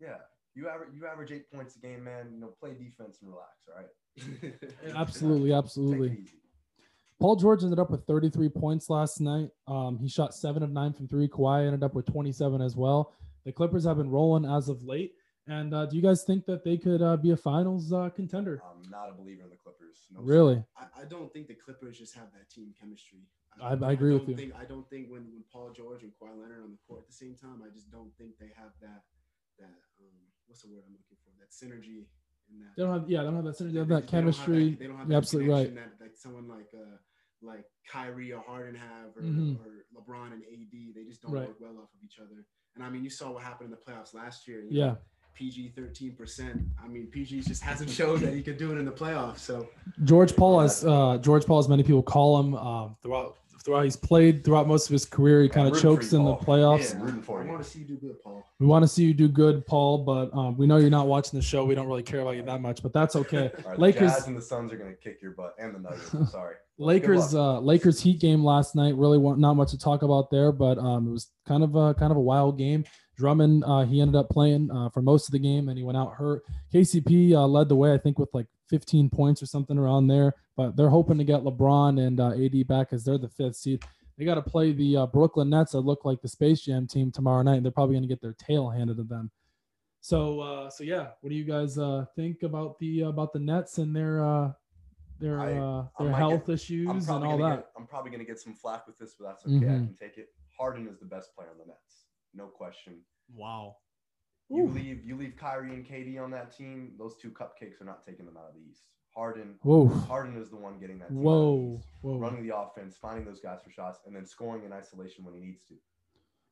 Yeah. 0.00 0.16
You 0.54 0.68
average 0.68 0.90
you 0.94 1.06
average 1.06 1.32
eight 1.32 1.50
points 1.50 1.76
a 1.76 1.78
game, 1.78 2.04
man. 2.04 2.26
You 2.32 2.40
know, 2.40 2.48
play 2.48 2.72
defense 2.72 3.18
and 3.22 3.30
relax, 3.30 3.68
all 3.68 3.76
right? 3.76 4.96
Absolutely, 4.96 5.52
absolutely. 5.54 6.24
Paul 7.20 7.36
George 7.36 7.62
ended 7.62 7.78
up 7.78 7.90
with 7.90 8.06
33 8.06 8.48
points 8.48 8.88
last 8.88 9.20
night. 9.20 9.50
Um, 9.68 9.98
he 9.98 10.08
shot 10.08 10.34
seven 10.34 10.62
of 10.62 10.70
nine 10.70 10.94
from 10.94 11.06
three. 11.06 11.28
Kawhi 11.28 11.66
ended 11.66 11.82
up 11.82 11.94
with 11.94 12.06
27 12.06 12.62
as 12.62 12.76
well. 12.76 13.12
The 13.44 13.52
Clippers 13.52 13.84
have 13.84 13.98
been 13.98 14.10
rolling 14.10 14.50
as 14.50 14.70
of 14.70 14.82
late. 14.82 15.12
And 15.46 15.74
uh, 15.74 15.86
do 15.86 15.96
you 15.96 16.02
guys 16.02 16.24
think 16.24 16.46
that 16.46 16.64
they 16.64 16.78
could 16.78 17.02
uh, 17.02 17.16
be 17.16 17.32
a 17.32 17.36
finals 17.36 17.92
uh, 17.92 18.08
contender? 18.14 18.62
I'm 18.64 18.88
not 18.90 19.10
a 19.10 19.12
believer 19.12 19.42
in 19.42 19.50
the 19.50 19.56
Clippers. 19.56 20.06
No 20.10 20.22
Really? 20.22 20.64
I, 20.78 21.02
I 21.02 21.04
don't 21.04 21.30
think 21.32 21.48
the 21.48 21.54
Clippers 21.54 21.98
just 21.98 22.14
have 22.14 22.32
that 22.32 22.48
team 22.48 22.72
chemistry. 22.78 23.20
I- 23.60 23.74
I 23.74 23.92
agree 23.92 24.14
with 24.14 24.28
you. 24.28 24.36
Think, 24.36 24.54
I 24.58 24.64
don't 24.64 24.88
think 24.88 25.10
when, 25.10 25.28
when 25.32 25.44
Paul 25.52 25.72
George 25.76 26.02
and 26.02 26.12
Kawhi 26.12 26.40
Leonard 26.40 26.60
are 26.60 26.64
on 26.64 26.70
the 26.70 26.78
court 26.88 27.00
at 27.00 27.06
the 27.06 27.12
same 27.12 27.34
time, 27.34 27.60
I 27.66 27.68
just 27.68 27.90
don't 27.90 28.10
think 28.16 28.38
they 28.38 28.52
have 28.56 28.72
that 28.80 29.02
that 29.58 29.76
um, 30.00 30.16
what's 30.46 30.62
the 30.62 30.68
word 30.68 30.84
I'm 30.86 30.96
looking 30.96 31.20
for? 31.20 31.28
That 31.36 31.52
synergy 31.52 32.06
that. 32.58 32.76
They 32.76 32.82
don't 32.82 32.92
have, 33.00 33.10
yeah, 33.10 33.18
they 33.20 33.24
don't 33.26 33.36
have 33.36 33.44
that 33.44 33.58
synergy, 33.58 33.72
they 33.72 33.78
have 33.78 33.88
that 33.88 34.06
they 34.06 34.16
don't 34.18 34.24
have 34.26 34.34
chemistry. 34.36 34.74
They 34.78 34.86
don't 34.86 34.98
have 34.98 35.06
You're 35.08 35.14
that 35.14 35.16
absolutely 35.16 35.52
right. 35.52 35.74
That 35.74 35.92
like 36.00 36.16
someone 36.16 36.48
like 36.48 36.70
uh 36.74 36.96
like 37.42 37.64
Kyrie 37.90 38.32
or 38.32 38.40
Harden 38.46 38.74
have, 38.74 39.16
or, 39.16 39.22
Mhm. 39.22 39.58
or 39.60 39.84
LeBron 39.96 40.32
and 40.32 40.42
AD. 40.42 40.92
They 40.94 41.04
just 41.04 41.22
don't 41.22 41.32
Right. 41.32 41.48
work 41.48 41.60
well 41.60 41.78
off 41.78 41.90
of 41.94 42.04
each 42.04 42.18
other. 42.18 42.44
And 42.76 42.84
I 42.84 42.90
mean, 42.90 43.02
you 43.02 43.10
saw 43.10 43.32
what 43.32 43.42
happened 43.42 43.66
in 43.66 43.70
the 43.70 43.76
playoffs 43.92 44.14
last 44.14 44.46
year. 44.46 44.60
you 44.62 44.68
Yeah. 44.70 44.86
know, 44.86 44.98
PG 45.34 45.70
thirteen 45.70 46.14
percent. 46.16 46.60
I 46.82 46.86
mean, 46.88 47.06
PG 47.06 47.40
just 47.42 47.62
hasn't 47.62 47.88
shown 47.90 48.20
that 48.20 48.34
he 48.34 48.42
could 48.42 48.58
do 48.58 48.72
it 48.72 48.78
in 48.78 48.84
the 48.84 48.90
playoffs. 48.92 49.38
So 49.38 49.68
George 50.04 50.36
Paul, 50.36 50.60
as 50.60 50.84
uh, 50.84 51.18
George 51.18 51.46
Paul, 51.46 51.58
as 51.58 51.68
many 51.68 51.82
people 51.82 52.02
call 52.02 52.40
him, 52.40 52.54
um, 52.54 52.96
throughout 53.02 53.36
throughout 53.64 53.84
he's 53.84 53.96
played 53.96 54.42
throughout 54.44 54.66
most 54.66 54.86
of 54.86 54.92
his 54.92 55.04
career, 55.04 55.42
he 55.42 55.48
kind 55.48 55.68
of 55.68 55.80
chokes 55.80 56.12
you, 56.12 56.18
in 56.18 56.24
the 56.24 56.34
playoffs. 56.34 56.94
Yeah, 56.94 57.02
rooting 57.04 57.22
for 57.22 57.40
I 57.40 57.44
you. 57.44 57.50
want 57.50 57.62
to 57.62 57.68
see 57.68 57.80
you 57.80 57.84
do 57.86 57.96
good, 57.96 58.20
Paul. 58.22 58.42
We 58.58 58.66
want 58.66 58.82
to 58.82 58.88
see 58.88 59.04
you 59.04 59.14
do 59.14 59.28
good, 59.28 59.66
Paul, 59.66 59.98
but 60.04 60.34
um, 60.34 60.56
we 60.56 60.66
know 60.66 60.78
you're 60.78 60.88
not 60.90 61.06
watching 61.06 61.38
the 61.38 61.44
show. 61.44 61.64
We 61.64 61.74
don't 61.74 61.86
really 61.86 62.02
care 62.02 62.20
about 62.20 62.36
you 62.36 62.42
that 62.42 62.60
much, 62.60 62.82
but 62.82 62.92
that's 62.92 63.16
okay. 63.16 63.50
All 63.64 63.70
right, 63.70 63.78
Lakers- 63.78 64.00
the 64.00 64.06
Jazz 64.18 64.26
and 64.28 64.36
the 64.36 64.42
Suns 64.42 64.72
are 64.72 64.76
gonna 64.78 64.94
kick 64.94 65.20
your 65.22 65.32
butt, 65.32 65.54
and 65.58 65.74
the 65.74 65.78
Nuggets. 65.78 66.12
I'm 66.14 66.26
sorry. 66.26 66.56
Lakers, 66.80 67.34
uh, 67.34 67.60
Lakers 67.60 68.00
Heat 68.00 68.20
game 68.20 68.42
last 68.42 68.74
night. 68.74 68.96
Really, 68.96 69.18
wa- 69.18 69.34
not 69.34 69.54
much 69.54 69.70
to 69.72 69.78
talk 69.78 70.02
about 70.02 70.30
there, 70.30 70.50
but 70.50 70.78
um, 70.78 71.08
it 71.08 71.10
was 71.10 71.30
kind 71.46 71.62
of 71.62 71.74
a 71.76 71.94
kind 71.94 72.10
of 72.10 72.16
a 72.16 72.22
wild 72.22 72.58
game. 72.58 72.84
Drummond, 73.16 73.64
uh, 73.66 73.84
he 73.84 74.00
ended 74.00 74.16
up 74.16 74.30
playing 74.30 74.70
uh, 74.70 74.88
for 74.88 75.02
most 75.02 75.28
of 75.28 75.32
the 75.32 75.38
game, 75.38 75.68
and 75.68 75.76
he 75.76 75.84
went 75.84 75.98
out 75.98 76.14
hurt. 76.14 76.42
KCP 76.72 77.32
uh, 77.32 77.46
led 77.46 77.68
the 77.68 77.76
way, 77.76 77.92
I 77.92 77.98
think, 77.98 78.18
with 78.18 78.30
like 78.32 78.46
15 78.70 79.10
points 79.10 79.42
or 79.42 79.46
something 79.46 79.76
around 79.76 80.06
there. 80.06 80.34
But 80.56 80.74
they're 80.74 80.88
hoping 80.88 81.18
to 81.18 81.24
get 81.24 81.42
LeBron 81.42 82.00
and 82.00 82.18
uh, 82.18 82.32
AD 82.32 82.66
back 82.66 82.92
as 82.92 83.04
they're 83.04 83.18
the 83.18 83.28
fifth 83.28 83.56
seed. 83.56 83.84
They 84.16 84.24
got 84.24 84.36
to 84.36 84.42
play 84.42 84.72
the 84.72 84.96
uh, 84.96 85.06
Brooklyn 85.06 85.50
Nets 85.50 85.72
that 85.72 85.80
look 85.80 86.06
like 86.06 86.22
the 86.22 86.28
Space 86.28 86.62
Jam 86.62 86.86
team 86.86 87.12
tomorrow 87.12 87.42
night. 87.42 87.56
And 87.56 87.64
they're 87.64 87.72
probably 87.72 87.94
going 87.94 88.04
to 88.04 88.08
get 88.08 88.22
their 88.22 88.36
tail 88.38 88.70
handed 88.70 88.96
to 88.96 89.04
them. 89.04 89.30
So, 90.00 90.40
uh, 90.40 90.70
so 90.70 90.82
yeah, 90.82 91.08
what 91.20 91.28
do 91.28 91.34
you 91.34 91.44
guys 91.44 91.76
uh, 91.76 92.06
think 92.16 92.42
about 92.42 92.78
the 92.78 93.02
about 93.02 93.34
the 93.34 93.38
Nets 93.38 93.76
and 93.76 93.94
their 93.94 94.24
uh, 94.24 94.52
their 95.20 95.38
I- 95.40 95.54
uh, 95.58 95.88
their 95.98 96.12
health 96.12 96.46
get- 96.46 96.54
issues 96.54 97.08
and 97.08 97.24
all 97.24 97.38
that? 97.38 97.56
get 97.56 97.72
I'm 97.76 97.86
probably 97.86 98.10
gonna 98.10 98.24
get 98.24 98.40
some 98.40 98.54
flack 98.54 98.86
with 98.86 98.98
this, 98.98 99.14
but 99.18 99.26
that's 99.26 99.44
okay. 99.46 99.56
I 99.56 99.58
Mhm. 99.78 99.86
can 99.86 99.94
take 99.96 100.18
it. 100.18 100.28
Harden 100.58 100.88
is 100.88 100.98
the 100.98 101.06
best 101.06 101.34
player 101.34 101.50
on 101.50 101.58
the 101.58 101.66
Nets, 101.66 102.06
no 102.34 102.48
question. 102.48 103.04
Wow. 103.32 103.76
You 104.48 104.64
Ooh. 104.64 104.68
leave 104.68 105.04
you 105.04 105.16
leave 105.16 105.36
Kyrie 105.36 105.74
and 105.74 105.86
KD 105.86 106.18
on 106.18 106.30
that 106.32 106.50
team. 106.56 106.96
Those 106.98 107.16
two 107.16 107.30
cupcakes 107.30 107.80
are 107.80 107.84
not 107.84 108.04
taking 108.04 108.26
them 108.26 108.36
out 108.36 108.48
of 108.48 108.54
the 108.54 108.60
East. 108.60 108.82
Harden 109.14 109.58
Whoa. 109.62 109.86
Harden 109.88 110.36
is 110.36 110.50
the 110.50 110.56
one 110.56 110.78
getting 110.78 110.98
that. 111.00 111.08
Team 111.08 111.18
out 111.18 111.20
of 111.20 111.24
the 111.24 111.28
Whoa. 111.28 111.74
East, 111.78 111.88
Whoa. 112.02 112.18
running 112.18 112.46
the 112.46 112.56
offense, 112.56 112.96
finding 112.96 113.24
those 113.24 113.40
guys 113.40 113.60
for 113.62 113.70
shots, 113.70 114.00
and 114.06 114.14
then 114.14 114.24
scoring 114.26 114.64
in 114.64 114.72
isolation 114.72 115.24
when 115.24 115.34
he 115.34 115.40
needs 115.40 115.62
to. 115.64 115.74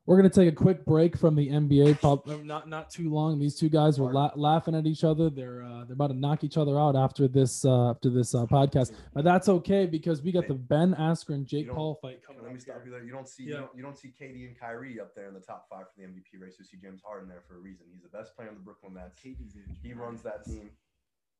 We're 0.08 0.16
gonna 0.16 0.30
take 0.30 0.48
a 0.48 0.56
quick 0.56 0.86
break 0.86 1.18
from 1.18 1.34
the 1.34 1.50
NBA. 1.50 2.00
Prob- 2.00 2.26
Not 2.42 2.66
not 2.66 2.88
too 2.88 3.10
long. 3.12 3.38
These 3.38 3.56
two 3.56 3.68
guys 3.68 4.00
were 4.00 4.10
la- 4.10 4.32
laughing 4.36 4.74
at 4.74 4.86
each 4.86 5.04
other. 5.04 5.28
They're 5.28 5.62
uh, 5.62 5.84
they're 5.84 5.92
about 5.92 6.06
to 6.06 6.14
knock 6.16 6.44
each 6.44 6.56
other 6.56 6.80
out 6.80 6.96
after 6.96 7.28
this 7.28 7.62
uh, 7.66 7.90
after 7.90 8.08
this 8.08 8.34
uh, 8.34 8.46
podcast. 8.46 8.92
But 9.12 9.24
that's 9.24 9.50
okay 9.50 9.84
because 9.84 10.22
we 10.22 10.32
got 10.32 10.48
the 10.48 10.54
Ben 10.54 10.94
Askren 10.94 11.44
Jake 11.44 11.70
Paul 11.70 11.98
fight 12.00 12.22
coming 12.26 12.42
Let 12.42 12.54
me 12.54 12.58
stop 12.58 12.76
here. 12.76 12.86
you 12.86 12.90
there. 12.92 13.04
You 13.04 13.12
don't 13.12 13.28
see 13.28 13.42
Yeah. 13.42 13.48
you, 13.48 13.56
don't, 13.60 13.76
you 13.76 13.82
don't 13.82 13.98
see 13.98 14.08
KD 14.18 14.46
and 14.48 14.58
Kyrie 14.58 14.98
up 14.98 15.14
there 15.14 15.28
in 15.28 15.34
the 15.34 15.40
top 15.40 15.66
five 15.68 15.84
for 15.94 16.00
the 16.00 16.06
MVP 16.06 16.40
race. 16.40 16.54
You 16.58 16.64
see 16.64 16.78
James 16.78 17.02
Harden 17.04 17.28
there 17.28 17.42
for 17.46 17.56
a 17.56 17.60
reason. 17.60 17.84
He's 17.92 18.02
the 18.02 18.08
best 18.08 18.34
player 18.34 18.48
on 18.48 18.54
the 18.54 18.60
Brooklyn 18.62 18.94
Nets. 18.94 19.14
KD's. 19.22 19.56
He 19.82 19.92
runs 19.92 20.22
that 20.22 20.42
team. 20.46 20.70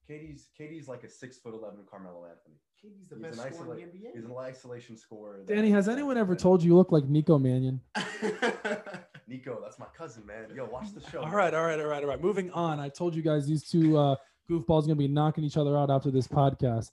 KD's 0.09 0.49
KD's 0.59 0.89
like 0.89 1.05
a 1.05 1.09
six 1.09 1.37
foot 1.39 1.55
eleven 1.55 1.81
Carmelo 1.91 2.25
Anthony. 2.25 2.57
KD's 2.83 3.09
the 3.09 3.17
He's 3.17 3.25
best 3.37 3.47
an 3.47 3.53
scorer 3.53 3.75
in 3.77 3.83
isolate- 3.83 3.93
the 3.93 4.11
He's 4.15 4.25
an 4.25 4.35
isolation 4.39 4.97
scorer. 4.97 5.41
Danny, 5.47 5.71
has 5.71 5.89
anyone 5.89 6.17
ever 6.17 6.35
told 6.35 6.63
you 6.63 6.71
you 6.71 6.77
look 6.77 6.93
like 6.93 7.05
Nico 7.05 7.39
Mannion? 7.39 7.81
Nico? 9.29 9.61
That's 9.63 9.79
my 9.79 9.87
cousin, 9.97 10.25
man. 10.27 10.47
Yo, 10.55 10.65
watch 10.67 10.93
the 10.95 11.01
show. 11.11 11.19
All 11.21 11.27
man. 11.27 11.35
right, 11.35 11.55
all 11.55 11.65
right, 11.65 11.79
all 11.81 11.87
right, 11.87 12.03
all 12.03 12.09
right. 12.09 12.23
Moving 12.23 12.51
on. 12.53 12.81
I 12.81 12.89
told 12.89 13.15
you 13.15 13.23
guys 13.23 13.47
these 13.47 13.69
two 13.69 13.97
uh, 13.99 14.17
goofballs 14.51 14.85
are 14.85 14.87
gonna 14.89 14.95
be 14.97 15.09
knocking 15.09 15.45
each 15.45 15.57
other 15.57 15.77
out 15.77 15.91
after 15.91 16.11
this 16.11 16.27
podcast. 16.27 16.91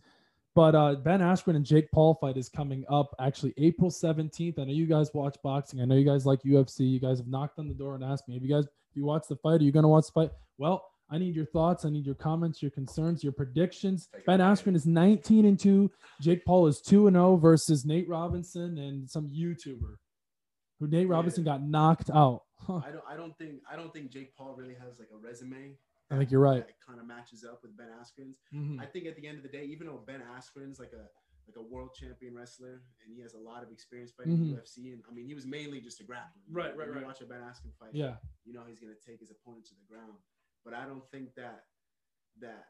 But 0.53 0.73
uh, 0.75 0.95
Ben 0.95 1.19
Askren 1.19 1.55
and 1.57 1.65
Jake 1.65 1.91
Paul 1.91 2.15
fight 2.15 2.37
is 2.37 2.47
coming 2.47 2.85
up 2.89 3.13
actually 3.19 3.53
April 3.57 3.89
17th. 3.91 4.57
I 4.59 4.63
know 4.63 4.71
you 4.71 4.85
guys 4.87 5.13
watch 5.13 5.35
boxing. 5.43 5.81
I 5.81 5.85
know 5.85 5.95
you 5.95 6.05
guys 6.05 6.25
like 6.25 6.41
UFC. 6.43 6.89
You 6.89 6.99
guys 7.01 7.17
have 7.17 7.27
knocked 7.27 7.59
on 7.59 7.67
the 7.67 7.73
door 7.73 7.95
and 7.95 8.03
asked 8.05 8.27
me, 8.29 8.35
have 8.35 8.43
you 8.43 8.53
guys, 8.55 8.63
if 8.63 8.95
you 8.95 9.03
watch 9.03 9.27
the 9.27 9.35
fight, 9.35 9.59
are 9.59 9.63
you 9.65 9.73
going 9.73 9.83
to 9.83 9.89
watch 9.89 10.05
the 10.05 10.13
fight? 10.13 10.31
Well, 10.57 10.85
I 11.09 11.17
need 11.19 11.35
your 11.35 11.45
thoughts. 11.45 11.85
I 11.85 11.89
need 11.89 12.05
your 12.05 12.15
comments, 12.15 12.61
your 12.61 12.71
concerns, 12.71 13.23
your 13.23 13.33
predictions. 13.33 14.09
Ben. 14.25 14.39
Askren 14.39 14.75
is 14.75 14.85
19 14.87 15.45
and 15.45 15.59
2. 15.59 15.91
Jake 16.21 16.43
Paul 16.45 16.65
is 16.67 16.81
2 16.81 17.07
and 17.07 17.15
0 17.15 17.37
versus 17.37 17.85
Nate 17.85 18.09
Robinson 18.09 18.77
and 18.79 19.09
some 19.09 19.29
YouTuber 19.29 19.97
who 20.79 20.87
Nate 20.87 21.07
Yeah. 21.07 21.13
Robinson 21.13 21.43
got 21.43 21.61
knocked 21.63 22.09
out. 22.09 22.41
Huh. 22.57 22.77
I 22.85 22.91
don't. 22.91 23.03
I 23.07 23.15
don't 23.15 23.37
think. 23.37 23.61
I 23.71 23.75
don't 23.75 23.93
think 23.93 24.11
Jake 24.11 24.35
Paul 24.35 24.55
really 24.57 24.73
has 24.75 24.97
like 24.97 25.09
a 25.13 25.17
resume. 25.17 25.77
I 26.11 26.17
think 26.17 26.31
you're 26.31 26.41
right. 26.41 26.65
That 26.65 26.75
kind 26.85 26.99
of 26.99 27.05
matches 27.07 27.43
up 27.43 27.59
with 27.63 27.75
Ben 27.77 27.87
Askren's. 28.01 28.37
Mhm. 28.53 28.79
I 28.79 28.85
think 28.85 29.05
at 29.07 29.15
the 29.15 29.27
end 29.27 29.37
of 29.37 29.43
the 29.43 29.49
day, 29.49 29.65
even 29.65 29.87
though 29.87 30.01
Ben 30.05 30.21
Askren's 30.35 30.79
like 30.79 30.93
a 30.93 31.05
like 31.47 31.57
a 31.57 31.61
world 31.61 31.91
champion 31.93 32.33
wrestler 32.33 32.81
and 33.05 33.13
he 33.15 33.21
has 33.21 33.33
a 33.35 33.37
lot 33.37 33.61
of 33.61 33.69
experience 33.71 34.11
fighting 34.17 34.37
Mhm. 34.37 34.53
UFC, 34.57 34.93
and 34.93 35.03
I 35.07 35.13
mean 35.13 35.25
he 35.27 35.35
was 35.35 35.45
mainly 35.45 35.79
just 35.79 36.01
a 36.01 36.03
grappler. 36.03 36.41
You 36.47 36.55
Right, 36.55 36.71
know, 36.73 36.77
right, 36.79 36.87
when 36.87 36.87
you 36.87 36.93
right. 36.95 37.05
Watch 37.05 37.21
a 37.21 37.25
Ben 37.25 37.41
Askren 37.41 37.73
fight. 37.79 37.93
Yeah. 37.93 38.17
you 38.45 38.53
know 38.53 38.63
he's 38.67 38.79
gonna 38.79 38.95
take 39.05 39.19
his 39.19 39.29
opponent 39.29 39.65
to 39.67 39.75
the 39.75 39.85
ground. 39.87 40.17
But 40.65 40.73
I 40.73 40.85
don't 40.85 41.07
think 41.09 41.35
that 41.35 41.65
that 42.41 42.65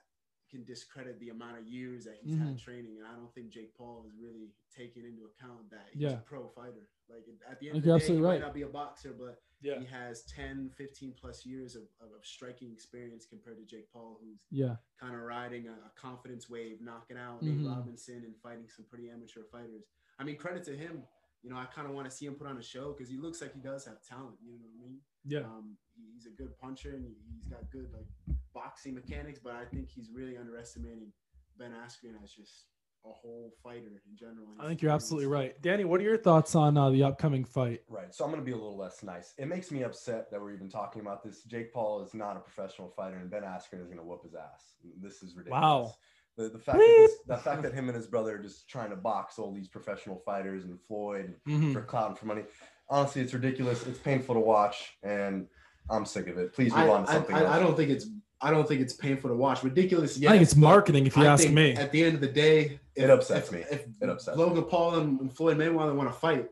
can 0.51 0.63
discredit 0.63 1.19
the 1.19 1.29
amount 1.29 1.57
of 1.57 1.65
years 1.65 2.05
that 2.05 2.17
he's 2.21 2.35
Mhm. 2.35 2.39
had 2.49 2.59
training, 2.59 2.97
and 2.99 3.07
I 3.07 3.15
don't 3.15 3.33
think 3.33 3.49
Jake 3.49 3.73
Paul 3.73 4.05
is 4.05 4.13
really 4.15 4.53
taking 4.69 5.03
into 5.03 5.25
account 5.25 5.69
that 5.71 5.89
he's 5.91 6.03
Yeah. 6.03 6.19
a 6.19 6.21
pro 6.21 6.47
fighter. 6.49 6.87
Like 7.09 7.19
at 7.21 7.25
the 7.25 7.31
I 7.31 7.37
think 7.37 7.49
end 7.49 7.49
of 7.49 7.59
the 7.59 7.65
you're 7.65 7.81
day, 7.81 7.81
he 7.87 7.91
absolutely 7.95 8.21
might 8.27 8.29
right. 8.33 8.41
not 8.41 8.53
be 8.53 8.61
a 8.61 8.67
boxer, 8.69 9.13
but 9.13 9.41
Yeah. 9.61 9.79
he 9.79 9.85
has 9.85 10.23
10, 10.25 10.69
15 10.71 11.13
plus 11.15 11.45
years 11.47 11.75
of, 11.75 11.89
of, 11.99 12.11
of 12.11 12.23
striking 12.25 12.71
experience 12.71 13.25
compared 13.25 13.57
to 13.57 13.65
Jake 13.65 13.89
Paul, 13.91 14.19
who's 14.21 14.39
Yeah. 14.51 14.77
kind 14.99 15.15
of 15.15 15.21
riding 15.21 15.67
a, 15.67 15.73
a 15.73 15.89
confidence 15.95 16.47
wave, 16.47 16.79
knocking 16.79 17.17
out 17.17 17.41
Mhm. 17.41 17.57
Nate 17.57 17.67
Robinson 17.67 18.23
and 18.23 18.37
fighting 18.41 18.67
some 18.69 18.85
pretty 18.85 19.09
amateur 19.09 19.43
fighters. 19.45 19.83
I 20.19 20.23
mean, 20.25 20.37
credit 20.37 20.63
to 20.65 20.77
him. 20.77 21.07
You 21.41 21.49
know, 21.51 21.57
I 21.57 21.65
kind 21.65 21.87
of 21.87 21.93
want 21.93 22.09
to 22.09 22.15
see 22.15 22.25
him 22.25 22.35
put 22.35 22.47
on 22.47 22.57
a 22.57 22.61
show 22.63 22.93
because 22.93 23.09
he 23.09 23.17
looks 23.17 23.41
like 23.41 23.53
he 23.53 23.59
does 23.61 23.85
have 23.85 24.01
talent. 24.03 24.39
You 24.41 24.51
know 24.51 24.57
what 24.59 24.71
I 24.71 24.75
mean? 24.75 25.03
Yeah. 25.25 25.39
Um, 25.41 25.77
he's 26.15 26.25
a 26.25 26.29
good 26.41 26.57
puncher 26.60 26.91
and 26.95 27.05
he- 27.05 27.17
he's 27.34 27.45
got 27.45 27.69
good 27.72 27.91
like 27.93 28.07
boxing 28.53 28.95
mechanics, 28.95 29.39
but 29.43 29.53
I 29.53 29.65
think 29.65 29.89
he's 29.89 30.10
really 30.13 30.38
underestimating 30.38 31.12
Ben 31.57 31.72
Askren 31.72 32.22
as 32.24 32.31
just 32.31 32.67
a 33.05 33.10
whole 33.12 33.53
fighter 33.62 34.01
in 34.10 34.15
general. 34.17 34.48
I 34.60 34.67
think 34.67 34.81
you're 34.81 34.91
absolutely 34.91 35.27
right. 35.27 35.62
Danny, 35.62 35.84
what 35.84 36.00
are 36.01 36.03
your 36.03 36.17
thoughts 36.17 36.55
on 36.55 36.75
uh, 36.75 36.89
the 36.89 37.03
upcoming 37.03 37.45
fight? 37.45 37.81
Right. 37.88 38.13
So 38.15 38.24
I'm 38.25 38.31
going 38.31 38.41
to 38.41 38.45
be 38.45 38.51
a 38.53 38.55
little 38.55 38.77
less 38.77 39.03
nice. 39.03 39.34
It 39.38 39.48
makes 39.48 39.72
me 39.72 39.84
upset 39.84 40.31
that 40.31 40.41
we're 40.41 40.53
even 40.53 40.69
talking 40.69 41.01
about 41.01 41.22
this. 41.24 41.43
Jake 41.43 41.72
Paul 41.72 42.01
is 42.01 42.15
not 42.15 42.36
a 42.36 42.39
professional 42.39 42.89
fighter, 42.89 43.17
and 43.17 43.29
Ben 43.29 43.43
Askren 43.43 43.79
is 43.81 43.86
going 43.88 44.00
to 44.00 44.03
whoop 44.03 44.24
his 44.24 44.34
ass. 44.34 44.74
This 45.00 45.22
is 45.22 45.36
ridiculous. 45.36 45.62
Wow. 45.62 45.93
The, 46.38 46.50
the 46.50 46.57
fact 46.60 46.79
that 46.79 46.88
this, 46.98 47.12
the 47.27 47.38
fact 47.38 47.62
that 47.62 47.74
him 47.74 47.88
and 47.89 47.95
his 47.95 48.07
brother 48.07 48.36
are 48.36 48.39
just 48.41 48.67
trying 48.67 48.89
to 48.89 48.95
box 48.95 49.38
all 49.38 49.53
these 49.53 49.67
professional 49.69 50.17
fighters 50.25 50.65
and 50.65 50.79
Floyd 50.88 51.36
Mhm. 51.48 51.74
for 51.74 51.81
clout 51.84 52.10
and 52.10 52.17
for 52.17 52.25
money. 52.25 52.43
Honestly, 52.89 53.22
it's 53.22 53.34
ridiculous. 53.34 53.86
It's 53.88 54.00
painful 54.00 54.34
to 54.36 54.41
watch, 54.41 54.98
and 55.03 55.48
I'm 55.89 56.05
sick 56.05 56.27
of 56.27 56.37
it. 56.37 56.53
Please 56.53 56.73
I, 56.73 56.81
move 56.81 56.89
on 56.91 57.05
to 57.05 57.11
something 57.11 57.35
I, 57.35 57.39
else. 57.41 57.49
I 57.55 57.59
don't 57.59 57.77
think 57.77 57.89
it's 57.91 58.07
I 58.41 58.51
don't 58.51 58.67
think 58.67 58.81
it's 58.81 58.93
painful 58.93 59.29
to 59.29 59.35
watch. 59.35 59.63
Ridiculous. 59.63 60.17
I 60.17 60.31
think 60.31 60.41
it's 60.41 60.55
marketing, 60.55 61.07
if 61.07 61.15
you 61.15 61.23
I 61.23 61.27
ask 61.27 61.49
me. 61.49 61.73
At 61.73 61.91
the 61.91 62.03
end 62.03 62.15
of 62.15 62.21
the 62.21 62.27
day, 62.27 62.79
It 62.95 63.09
upsets 63.09 63.47
if, 63.47 63.53
me. 63.53 63.63
If 63.71 63.85
It 64.01 64.09
upsets 64.09 64.37
Logan 64.37 64.63
Paul 64.65 64.95
and, 64.95 65.19
and 65.21 65.35
Floyd 65.35 65.57
Mayweather 65.57 65.95
want 65.95 66.11
to 66.11 66.19
fight, 66.19 66.49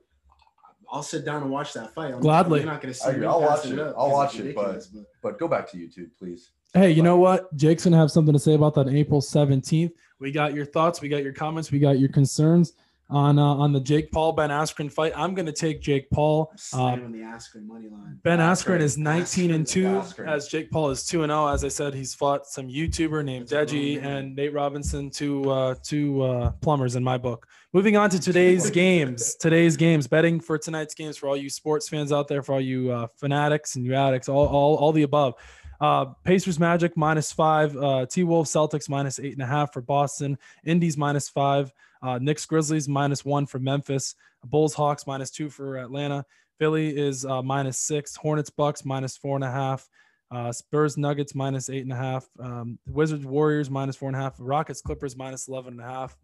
I'll 0.92 1.04
sit 1.04 1.26
down 1.26 1.42
and 1.42 1.52
watch 1.52 1.74
that 1.74 1.94
fight. 1.94 2.14
I'm, 2.14 2.22
Gladly. 2.22 2.60
You're 2.60 2.70
not 2.72 2.82
going 2.82 2.94
to 2.94 3.00
see 3.00 3.10
I 3.10 3.12
agree. 3.12 3.26
I'll 3.26 3.42
watch 3.42 3.62
passing 3.62 3.74
it. 3.74 3.80
up 3.80 3.96
I'll 3.98 4.12
watch 4.12 4.40
it, 4.40 4.56
but- 4.56 4.88
but 4.94 5.04
but 5.22 5.40
go 5.40 5.48
back 5.48 5.70
to 5.72 5.78
YouTube, 5.78 6.10
please. 6.18 6.52
Hey, 6.74 6.90
you 6.90 7.04
know 7.04 7.18
what? 7.18 7.56
Jake's 7.56 7.84
gonna 7.84 7.98
have 7.98 8.10
something 8.10 8.34
to 8.34 8.40
say 8.40 8.56
about 8.56 8.74
that 8.74 8.90
April 8.90 9.22
17th. 9.22 9.92
We 10.20 10.32
got 10.32 10.56
your 10.56 10.66
thoughts, 10.66 11.02
we 11.02 11.08
got 11.08 11.22
your 11.22 11.34
comments, 11.34 11.72
we 11.72 11.78
got 11.78 12.00
your 12.00 12.10
concerns. 12.10 12.74
On 13.10 13.38
uh, 13.38 13.44
on 13.44 13.74
the 13.74 13.80
Jake 13.80 14.12
Paul 14.12 14.32
Ben 14.34 14.50
Askren 14.50 14.92
fight. 14.92 15.14
I'm 15.16 15.34
going 15.34 15.46
to 15.46 15.52
take 15.52 15.82
Jake 15.82 16.10
Paul. 16.10 16.52
Uh, 16.74 16.96
the 16.96 17.02
Askren 17.02 17.66
money 17.66 17.90
line. 17.90 18.20
Ben 18.24 18.40
Askren 18.40 18.78
Askren, 18.78 18.82
is 18.82 18.98
19 18.98 19.52
and 19.52 19.68
2 19.68 19.84
Askren. 19.84 20.28
as 20.28 20.48
Jake 20.48 20.72
Paul 20.72 20.90
is 20.90 21.06
2 21.06 21.24
and 21.24 21.30
0 21.32 21.48
as 21.48 21.64
I 21.64 21.68
said 21.68 21.94
he's 21.94 22.14
fought 22.14 22.48
some 22.48 22.68
YouTuber 22.68 23.24
named 23.24 23.50
That's 23.50 23.72
Deji 23.72 24.04
and 24.04 24.36
Nate 24.36 24.54
Robinson 24.54 25.10
two 25.10 25.50
uh 25.50 25.76
two 25.84 26.22
uh 26.22 26.52
plumbers 26.62 26.96
in 26.96 27.04
my 27.04 27.18
book. 27.18 27.48
Moving 27.74 27.98
on 27.98 28.10
to 28.12 28.20
today's 28.20 28.70
games. 28.84 29.36
Today's 29.36 29.78
games 29.78 30.08
betting 30.08 30.40
for 30.40 30.58
tonight's 30.58 30.94
games 30.94 31.18
for 31.18 31.28
all 31.28 31.38
you 31.38 31.50
sports 31.50 31.90
fans 31.90 32.12
out 32.12 32.28
there 32.28 32.42
for 32.42 32.54
all 32.54 32.62
you 32.62 32.92
uh, 32.92 33.08
fanatics 33.18 33.76
and 33.76 33.86
you 33.86 33.94
addicts 33.96 34.30
all 34.30 34.48
all 34.48 34.76
all 34.78 34.92
the 34.92 35.04
above. 35.04 35.36
Uh, 35.84 36.06
Pacers 36.24 36.62
Magic 36.62 36.96
minus 36.96 37.34
five, 37.34 37.76
uh, 37.76 38.06
T 38.06 38.24
Wolves 38.24 38.50
Celtics 38.50 38.88
minus 38.88 39.20
eight 39.20 39.34
and 39.34 39.42
a 39.42 39.46
half 39.46 39.74
for 39.74 39.82
Boston, 39.82 40.38
Indies 40.64 40.96
minus 40.96 41.28
five, 41.28 41.74
uh, 42.02 42.18
Knicks 42.20 42.46
Grizzlies 42.46 42.88
minus 42.88 43.26
one 43.26 43.46
for 43.46 43.60
Memphis, 43.60 44.16
Bulls 44.46 44.74
Hawks 44.74 45.06
minus 45.06 45.30
two 45.30 45.50
for 45.50 45.76
Atlanta, 45.76 46.26
Philly 46.58 46.98
is 46.98 47.26
uh, 47.26 47.42
minus 47.42 47.78
six, 47.78 48.16
Hornets 48.16 48.50
Bucks 48.50 48.86
minus 48.86 49.18
four 49.18 49.36
and 49.36 49.44
a 49.44 49.52
half, 49.52 49.90
uh, 50.32 50.54
Spurs 50.54 50.96
Nuggets 50.96 51.36
minus 51.36 51.70
eight 51.70 51.84
and 51.84 51.92
a 51.92 51.98
half, 51.98 52.30
um, 52.40 52.80
Wizards 52.88 53.26
Warriors 53.26 53.70
minus 53.70 53.98
four 53.98 54.08
and 54.08 54.16
a 54.16 54.22
half, 54.22 54.36
Rockets 54.40 54.80
Clippers 54.82 55.18
minus 55.18 55.50
11 55.50 55.74
and 55.74 55.82
a 55.82 55.84
half. 55.84 56.16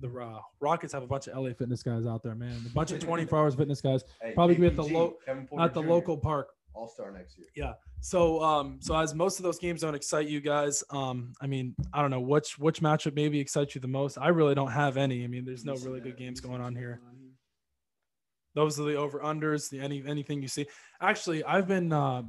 The 0.00 0.08
uh, 0.08 0.40
Rockets 0.60 0.94
have 0.94 1.02
a 1.02 1.06
bunch 1.06 1.26
of 1.26 1.36
LA 1.36 1.52
fitness 1.52 1.82
guys 1.82 2.06
out 2.06 2.22
there, 2.22 2.34
man. 2.34 2.56
A 2.64 2.70
bunch 2.70 2.90
of 2.90 3.00
24 3.04 3.38
hours 3.38 3.54
fitness 3.54 3.82
guys 3.82 4.02
Hey, 4.22 4.32
Probably 4.34 4.54
be 4.54 4.66
at 4.66 4.76
the 4.76 4.82
lo- 4.82 5.16
at 5.60 5.74
the 5.74 5.82
local 5.82 6.16
park. 6.16 6.53
All 6.74 6.88
Star 6.88 7.12
next 7.12 7.38
year. 7.38 7.46
Yeah. 7.54 7.74
So, 8.00 8.42
um, 8.42 8.78
so 8.80 8.96
as 8.96 9.14
most 9.14 9.38
of 9.38 9.44
those 9.44 9.58
games 9.58 9.80
don't 9.80 9.94
excite 9.94 10.28
you 10.28 10.40
guys, 10.40 10.84
um, 10.90 11.32
I 11.40 11.46
mean, 11.46 11.74
I 11.92 12.02
don't 12.02 12.10
know 12.10 12.20
which 12.20 12.58
which 12.58 12.80
matchup 12.80 13.14
maybe 13.14 13.40
excites 13.40 13.74
you 13.74 13.80
the 13.80 13.88
most. 13.88 14.18
I 14.18 14.28
really 14.28 14.54
don't 14.54 14.72
have 14.72 14.96
any. 14.96 15.24
I 15.24 15.26
mean, 15.26 15.44
there's 15.44 15.64
no 15.64 15.74
really 15.76 16.00
good 16.00 16.16
games 16.16 16.40
going 16.40 16.60
on 16.60 16.74
here. 16.74 17.00
Those 18.54 18.78
are 18.78 18.84
the 18.84 18.96
over 18.96 19.20
unders. 19.20 19.70
The 19.70 19.80
any 19.80 20.04
anything 20.06 20.42
you 20.42 20.48
see. 20.48 20.66
Actually, 21.00 21.44
I've 21.44 21.66
been 21.66 21.92
uh, 21.92 22.22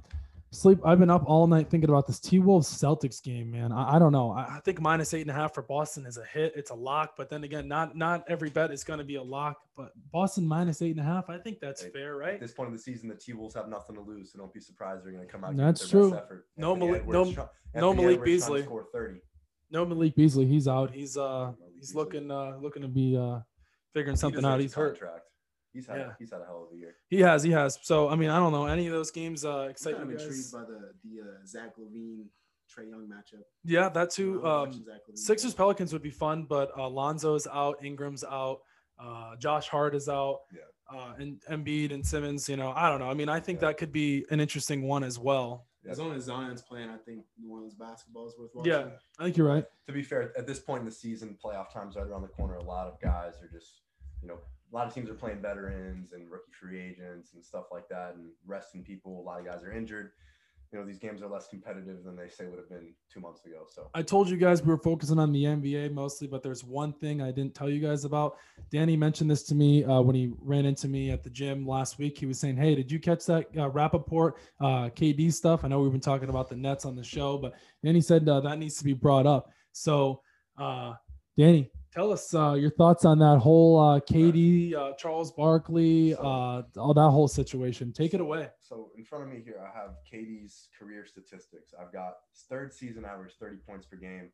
sleep. 0.56 0.80
I've 0.86 1.00
been 1.00 1.10
up 1.10 1.24
all 1.28 1.46
night 1.48 1.70
thinking 1.70 1.90
about 1.90 2.08
this 2.08 2.20
T 2.20 2.40
Wolves 2.40 2.68
Celtics 2.68 3.22
game, 3.22 3.52
man. 3.52 3.72
I, 3.72 3.96
I 3.96 4.00
don't 4.00 4.12
know. 4.12 4.32
I, 4.32 4.58
I 4.58 4.60
think 4.64 4.82
minus 4.82 5.14
eight 5.14 5.22
and 5.22 5.30
a 5.30 5.34
half 5.34 5.54
for 5.54 5.62
Boston 5.64 6.06
is 6.06 6.18
a 6.18 6.24
hit. 6.26 6.54
It's 6.56 6.72
a 6.72 6.76
lock, 6.76 7.14
but 7.18 7.30
then 7.30 7.44
again, 7.44 7.68
not 7.68 7.96
not 7.96 8.24
every 8.28 8.50
bet 8.50 8.72
is 8.72 8.84
going 8.84 9.00
to 9.00 9.06
be 9.06 9.16
a 9.16 9.24
lock. 9.24 9.58
But 9.78 9.92
Boston 10.12 10.48
minus 10.48 10.82
eight 10.82 10.92
and 10.92 11.00
a 11.00 11.04
half, 11.04 11.30
I 11.30 11.38
think 11.38 11.60
that's 11.60 11.84
Hey, 11.84 11.90
fair, 11.90 12.14
At 12.22 12.28
right? 12.28 12.40
this 12.40 12.54
point 12.54 12.68
of 12.68 12.74
the 12.74 12.80
season, 12.82 13.10
the 13.10 13.16
T 13.16 13.34
Wolves 13.34 13.54
have 13.56 13.68
nothing 13.68 13.96
to 13.96 14.02
lose, 14.02 14.32
so 14.32 14.40
don't 14.40 14.54
be 14.54 14.60
surprised 14.60 15.04
they're 15.06 15.12
going 15.12 15.26
to 15.26 15.32
come 15.32 15.44
out. 15.44 15.56
That's 15.56 15.82
their 15.82 16.02
true. 16.02 16.20
No 16.58 16.74
Anthony 16.74 16.88
Malik- 16.88 17.02
Edwards 17.04 17.36
no- 17.38 17.50
no 17.76 17.94
Malik 17.94 18.24
Beasley. 18.24 18.64
Score 18.64 18.86
thirty. 18.92 19.20
No 19.72 19.84
Malik 19.86 20.16
Beasley, 20.16 20.46
he's 20.46 20.68
out. 20.68 20.92
He's 20.92 21.18
uh 21.18 21.52
he's 21.74 21.90
Beasley. 21.90 21.96
looking 22.04 22.32
uh 22.32 22.58
looking 22.62 22.82
to 22.84 22.88
be 22.88 23.18
uh 23.18 23.40
figuring 23.94 24.16
something 24.16 24.42
deserves 24.42 24.54
out. 24.54 24.60
He's 24.62 24.74
hurt. 24.74 25.00
Contract. 25.76 25.78
He's 25.78 25.88
had 25.88 25.98
Yeah. 26.00 26.14
he's 26.20 26.32
had 26.32 26.42
a 26.42 26.46
hell 26.46 26.68
of 26.70 26.76
a 26.76 26.80
year. 26.80 26.96
He 27.10 27.20
has, 27.22 27.44
he 27.44 27.52
has. 27.52 27.80
So 27.82 28.10
I 28.10 28.16
mean, 28.16 28.30
I 28.30 28.38
don't 28.40 28.52
know 28.52 28.66
any 28.66 28.88
of 28.88 28.94
those 28.94 29.12
games 29.12 29.44
uh 29.46 29.60
I'm 29.64 29.70
excite 29.72 29.96
kind 29.98 30.10
you 30.10 30.16
of 30.16 30.20
guys. 30.22 30.28
intrigued 30.28 30.52
by 30.52 30.62
the 30.62 30.92
the 31.04 31.22
uh, 31.22 31.46
Zach 31.46 31.76
LaVine 31.78 32.26
Trae 32.74 32.90
Young 32.90 33.08
matchup. 33.08 33.44
Yeah, 33.64 33.90
that 33.90 34.10
too. 34.10 34.46
Um, 34.46 34.84
Sixers. 35.14 35.54
Pelicans 35.54 35.94
would 35.94 36.02
be 36.02 36.10
fun, 36.10 36.46
but 36.50 36.72
uh, 36.78 36.88
Lonzo's 36.90 37.48
out, 37.48 37.84
Ingram's 37.84 38.24
out, 38.24 38.62
uh, 39.00 39.36
Josh 39.38 39.68
Hart 39.68 39.94
is 39.96 40.10
out, 40.10 40.40
Yeah. 40.52 40.98
uh, 41.00 41.14
and 41.20 41.40
Embiid 41.50 41.94
and 41.94 42.06
Simmons. 42.06 42.50
You 42.50 42.58
know, 42.58 42.72
I 42.76 42.90
don't 42.90 43.00
know. 43.00 43.10
I 43.10 43.14
mean, 43.14 43.30
I 43.30 43.40
think 43.40 43.62
Yeah. 43.62 43.68
that 43.68 43.78
could 43.78 43.92
be 43.92 44.26
an 44.32 44.40
interesting 44.40 44.82
one 44.88 45.04
as 45.04 45.20
well. 45.20 45.68
As 45.88 46.00
long 46.00 46.16
as 46.16 46.24
Zion's 46.24 46.64
playing, 46.64 46.90
I 46.90 46.98
think 46.98 47.24
New 47.38 47.52
Orleans 47.52 47.76
basketball 47.76 48.28
is 48.28 48.34
worth 48.40 48.50
watching. 48.56 48.74
Yeah, 48.74 48.90
I 49.20 49.24
think 49.26 49.38
you're 49.38 49.48
right. 49.48 49.66
To 49.86 49.94
be 49.94 50.02
fair, 50.02 50.36
at 50.36 50.48
this 50.48 50.60
point 50.60 50.80
in 50.80 50.86
the 50.86 50.92
season, 50.92 51.38
playoff 51.46 51.72
time's 51.72 51.96
right 51.96 52.08
around 52.08 52.24
the 52.24 52.28
corner. 52.30 52.56
A 52.56 52.64
lot 52.64 52.88
of 52.88 53.00
guys 53.00 53.36
are 53.44 53.48
just, 53.48 53.82
you 54.24 54.28
know, 54.28 54.40
a 54.72 54.76
lot 54.76 54.88
of 54.88 54.94
teams 54.94 55.10
are 55.10 55.16
playing 55.16 55.42
veterans 55.42 56.12
and 56.14 56.30
rookie 56.30 56.52
free 56.60 56.80
agents 56.80 57.34
and 57.34 57.44
stuff 57.44 57.66
like 57.72 57.88
that, 57.90 58.16
and 58.16 58.28
resting 58.46 58.84
people. 58.84 59.20
A 59.20 59.24
lot 59.24 59.40
of 59.40 59.46
guys 59.46 59.64
are 59.64 59.72
injured. 59.72 60.12
You 60.72 60.80
know, 60.80 60.86
these 60.86 60.98
games 60.98 61.22
are 61.22 61.30
less 61.30 61.48
competitive 61.48 62.04
than 62.04 62.16
they 62.18 62.28
say 62.28 62.48
would 62.48 62.58
have 62.58 62.68
been 62.68 62.94
two 63.10 63.20
months 63.20 63.46
ago. 63.46 63.66
So 63.70 63.90
I 63.94 64.02
told 64.02 64.28
you 64.28 64.36
guys 64.36 64.62
we 64.62 64.70
were 64.70 64.78
focusing 64.78 65.20
on 65.20 65.32
the 65.32 65.44
NBA 65.44 65.94
mostly, 65.94 66.28
but 66.28 66.44
there's 66.44 66.64
one 66.64 66.92
thing 66.92 67.22
I 67.22 67.32
didn't 67.32 67.54
tell 67.54 67.70
you 67.70 67.80
guys 67.80 68.04
about. 68.04 68.38
Danny 68.72 68.98
mentioned 68.98 69.30
this 69.30 69.44
to 69.44 69.56
me 69.56 69.86
uh, 69.86 70.02
when 70.02 70.16
he 70.16 70.34
ran 70.42 70.66
into 70.66 70.88
me 70.88 71.12
at 71.12 71.24
the 71.24 71.30
gym 71.30 71.66
last 71.66 71.98
week. 71.98 72.18
He 72.18 72.26
was 72.26 72.40
saying, 72.40 72.58
"Hey, 72.58 72.76
did 72.76 72.92
you 72.92 73.00
catch 73.00 73.26
that 73.28 73.46
uh, 73.56 73.70
Rapaport 73.70 74.34
uh, 74.60 74.90
KD 74.90 75.32
stuff?" 75.32 75.64
I 75.64 75.68
know 75.68 75.80
we've 75.80 75.92
been 75.92 76.02
talking 76.02 76.30
about 76.30 76.50
the 76.50 76.56
Nets 76.56 76.84
on 76.84 76.96
the 76.96 77.04
show, 77.04 77.38
but 77.38 77.54
Danny 77.84 78.02
said 78.02 78.28
uh, 78.28 78.42
that 78.42 78.58
needs 78.58 78.78
to 78.78 78.84
be 78.84 78.94
brought 78.94 79.28
up. 79.28 79.52
So, 79.72 80.22
uh, 80.58 80.94
Danny, 81.38 81.72
tell 81.96 82.12
us 82.12 82.34
uh, 82.34 82.54
your 82.54 82.70
thoughts 82.72 83.06
on 83.06 83.18
that 83.20 83.40
whole 83.40 83.80
uh, 83.80 84.00
KD, 84.02 84.76
uh, 84.76 84.92
Charles 84.98 85.32
Barkley, 85.32 86.14
So- 86.14 86.20
uh, 86.20 86.64
all 86.78 86.94
that 86.94 87.10
whole 87.10 87.28
situation. 87.28 87.94
Take 87.94 88.14
it 88.14 88.20
away. 88.22 88.50
So 88.60 88.92
in 88.98 89.04
front 89.06 89.24
of 89.24 89.30
me 89.30 89.42
here, 89.44 89.60
I 89.62 89.76
have 89.78 89.92
KD's 90.12 90.68
career 90.78 91.06
statistics. 91.06 91.74
I've 91.80 91.94
got 91.94 92.16
third 92.50 92.74
season 92.74 93.06
average 93.06 93.34
30 93.40 93.58
points 93.68 93.86
per 93.86 93.96
game, 93.98 94.30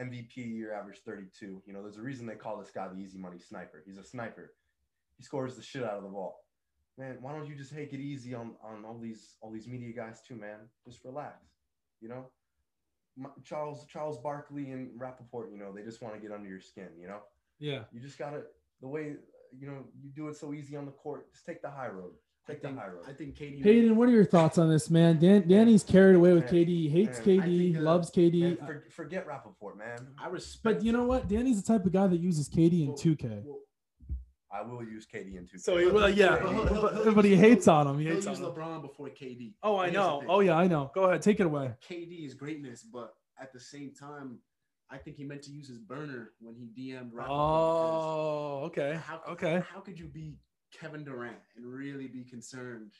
MVP 0.00 0.36
year 0.36 0.72
average 0.72 1.00
32. 1.04 1.62
You 1.66 1.72
know, 1.72 1.82
there's 1.82 1.96
a 1.98 2.02
reason 2.02 2.26
they 2.26 2.36
call 2.36 2.58
this 2.58 2.70
guy 2.70 2.86
the 2.88 3.00
easy 3.00 3.18
money 3.18 3.38
sniper. 3.38 3.82
He's 3.84 3.98
a 3.98 4.04
sniper. 4.04 4.54
He 5.16 5.24
scores 5.24 5.56
the 5.56 5.62
shit 5.62 5.82
out 5.82 5.96
of 5.98 6.04
the 6.04 6.08
ball. 6.08 6.44
Man, 6.96 7.18
why 7.20 7.32
don't 7.32 7.48
you 7.48 7.54
just 7.54 7.74
take 7.74 7.92
it 7.92 8.00
easy 8.00 8.34
on 8.34 8.52
on 8.62 8.84
all 8.84 8.98
these 8.98 9.36
all 9.40 9.50
these 9.50 9.66
media 9.66 9.92
guys 9.94 10.20
too, 10.26 10.36
man? 10.36 10.58
Just 10.84 11.04
relax. 11.04 11.36
You 12.00 12.08
know, 12.08 12.26
Charles 13.44 13.86
Charles 13.86 14.18
Barkley 14.18 14.70
and 14.70 14.90
Rapaport. 14.98 15.50
You 15.52 15.58
know, 15.58 15.72
they 15.72 15.82
just 15.82 16.02
want 16.02 16.14
to 16.14 16.20
get 16.20 16.32
under 16.32 16.48
your 16.48 16.60
skin. 16.60 16.88
You 17.00 17.08
know, 17.08 17.20
Yeah. 17.58 17.84
you 17.92 18.00
just 18.00 18.18
gotta 18.18 18.42
the 18.80 18.88
way 18.88 19.16
you 19.58 19.66
know 19.66 19.84
you 20.00 20.10
do 20.14 20.28
it 20.28 20.36
so 20.36 20.52
easy 20.52 20.76
on 20.76 20.86
the 20.86 20.92
court. 20.92 21.30
Just 21.32 21.44
take 21.46 21.60
the 21.62 21.70
high 21.70 21.88
road. 21.88 22.12
I 22.48 22.52
Take 22.52 22.62
the 22.62 22.68
think, 22.68 22.80
high 22.80 22.88
road. 22.88 23.04
I 23.06 23.12
think 23.12 23.36
KD. 23.36 23.62
Hayden, 23.62 23.96
what 23.96 24.08
are 24.08 24.12
your 24.12 24.24
thoughts 24.24 24.56
on 24.58 24.68
this, 24.70 24.88
man? 24.90 25.18
Dan, 25.20 25.46
Danny's 25.46 25.84
carried 25.84 26.16
away 26.16 26.32
with 26.32 26.44
Man, 26.50 26.64
KD. 26.64 26.66
He 26.68 26.88
hates 26.88 27.18
man, 27.24 27.26
KD, 27.40 27.58
think, 27.74 27.76
uh, 27.76 27.80
loves 27.82 28.10
KD. 28.10 28.40
Man, 28.42 28.56
for, 28.66 28.84
forget 28.90 29.26
Rapaport, 29.28 29.76
man. 29.76 29.98
I 30.18 30.26
respect. 30.28 30.62
But 30.78 30.84
you 30.84 30.90
know 30.92 31.04
what? 31.04 31.28
Danny's 31.28 31.62
the 31.62 31.72
type 31.72 31.84
of 31.84 31.92
guy 31.92 32.06
that 32.06 32.16
uses 32.18 32.48
KD 32.48 32.82
in 32.82 32.88
Well, 32.88 32.96
2K. 32.96 33.42
well, 33.44 33.58
I 34.52 34.62
will 34.62 34.82
use 34.82 35.06
KD 35.06 35.36
in 35.36 35.46
two. 35.46 35.58
So 35.58 35.76
he 35.76 35.86
will, 35.86 36.08
yeah, 36.08 36.30
But 36.42 36.50
he'll- 36.52 36.66
he'll- 36.66 37.04
he'll 37.04 37.14
but 37.14 37.24
he 37.24 37.36
hates 37.36 37.68
on 37.68 37.86
him. 37.86 37.98
He 37.98 38.04
he'll 38.06 38.14
hates 38.14 38.26
on 38.26 38.32
use 38.32 38.40
him. 38.40 38.46
LeBron 38.46 38.82
before 38.82 39.08
KD. 39.10 39.54
Oh, 39.62 39.76
I 39.76 39.84
Here's 39.84 39.94
know. 39.94 40.22
Oh, 40.28 40.40
yeah, 40.40 40.56
I 40.56 40.66
know. 40.66 40.90
Go 40.94 41.04
ahead, 41.04 41.22
take 41.22 41.38
it 41.40 41.46
away. 41.46 41.74
KD 41.88 42.24
is 42.26 42.34
greatness, 42.34 42.82
but 42.82 43.14
at 43.40 43.52
the 43.52 43.60
same 43.60 43.92
time, 43.94 44.38
I 44.90 44.98
think 44.98 45.16
he 45.16 45.24
meant 45.24 45.42
to 45.42 45.52
use 45.52 45.68
his 45.68 45.78
burner 45.78 46.32
when 46.40 46.56
he 46.56 46.66
DM'd. 46.66 47.12
Rapaport 47.12 47.26
Oh, 47.28 48.62
okay. 48.66 48.98
How, 49.04 49.22
Okay. 49.28 49.62
How 49.72 49.80
could 49.80 49.98
you 49.98 50.06
be 50.06 50.36
Kevin 50.72 51.04
Durant 51.04 51.36
and 51.56 51.64
really 51.64 52.08
be 52.08 52.24
concerned 52.24 52.90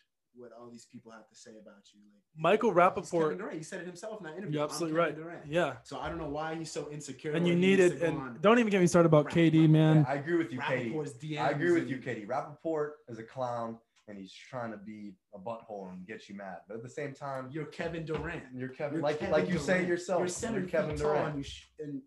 what 0.41 0.53
all 0.59 0.71
these 0.71 0.87
people 0.87 1.13
have 1.13 1.29
to 1.29 1.35
say 1.37 1.51
about 1.61 1.83
you? 1.93 2.01
Like 2.01 2.23
Michael 2.55 2.71
he's 2.71 2.77
Kevin 2.79 3.03
Rapaport. 3.05 3.39
Durant. 3.39 3.57
He 3.59 3.63
said 3.63 3.81
it 3.81 3.87
himself 3.87 4.21
in 4.21 4.25
that 4.27 4.37
interview. 4.37 4.55
You're 4.57 4.65
absolutely 4.65 4.99
right. 4.99 5.15
Durant." 5.15 5.47
Yeah. 5.49 5.75
So 5.85 5.99
I 5.99 6.09
don't 6.09 6.19
know 6.19 6.29
why 6.29 6.55
he's 6.55 6.71
so 6.71 6.89
insecure. 6.91 7.33
And 7.33 7.47
you 7.47 7.55
he 7.55 7.61
needs 7.61 7.83
needed, 7.83 8.03
and 8.03 8.17
on 8.19 8.39
don't 8.41 8.59
even 8.59 8.71
get 8.71 8.81
me 8.81 8.87
started 8.87 9.07
about 9.09 9.29
KD, 9.31 9.69
man. 9.69 10.07
I 10.09 10.15
agree 10.15 10.37
with 10.37 10.53
you, 10.53 10.59
KD. 10.61 10.93
Rapaport's 10.95 11.13
DMs 11.15 11.41
I 11.41 11.51
agree 11.51 11.73
with 11.73 11.89
you, 11.89 11.99
KD. 11.99 12.27
Rapaport 12.27 12.91
is 13.09 13.19
a 13.19 13.23
clown 13.23 13.79
and 14.09 14.19
he's 14.19 14.33
trying 14.33 14.73
to 14.73 14.77
be 14.77 15.13
a 15.35 15.39
butthole 15.39 15.93
and 15.93 16.05
get 16.05 16.29
you 16.29 16.35
mad. 16.37 16.57
But 16.67 16.77
at 16.79 16.83
the 16.83 16.89
same 16.89 17.13
time, 17.15 17.49
You're 17.53 17.67
Kevin 17.67 18.05
Durant. 18.05 18.43
you're 18.53 18.69
Kevin, 18.69 18.95
You're 18.95 19.03
like 19.03 19.21
Kevin 19.21 19.33
like 19.33 19.49
you 19.49 19.57
say 19.59 19.75
Durant. 19.75 19.89
yourself. 19.89 20.19
You're 20.21 20.29
seven 20.29 20.69
Kevin 20.69 20.91
feet 20.97 21.03
tall 21.03 21.13
Durant. 21.13 21.29
and 21.29 21.37
you 21.39 21.45
sh- 21.45 21.67
and 21.79 22.03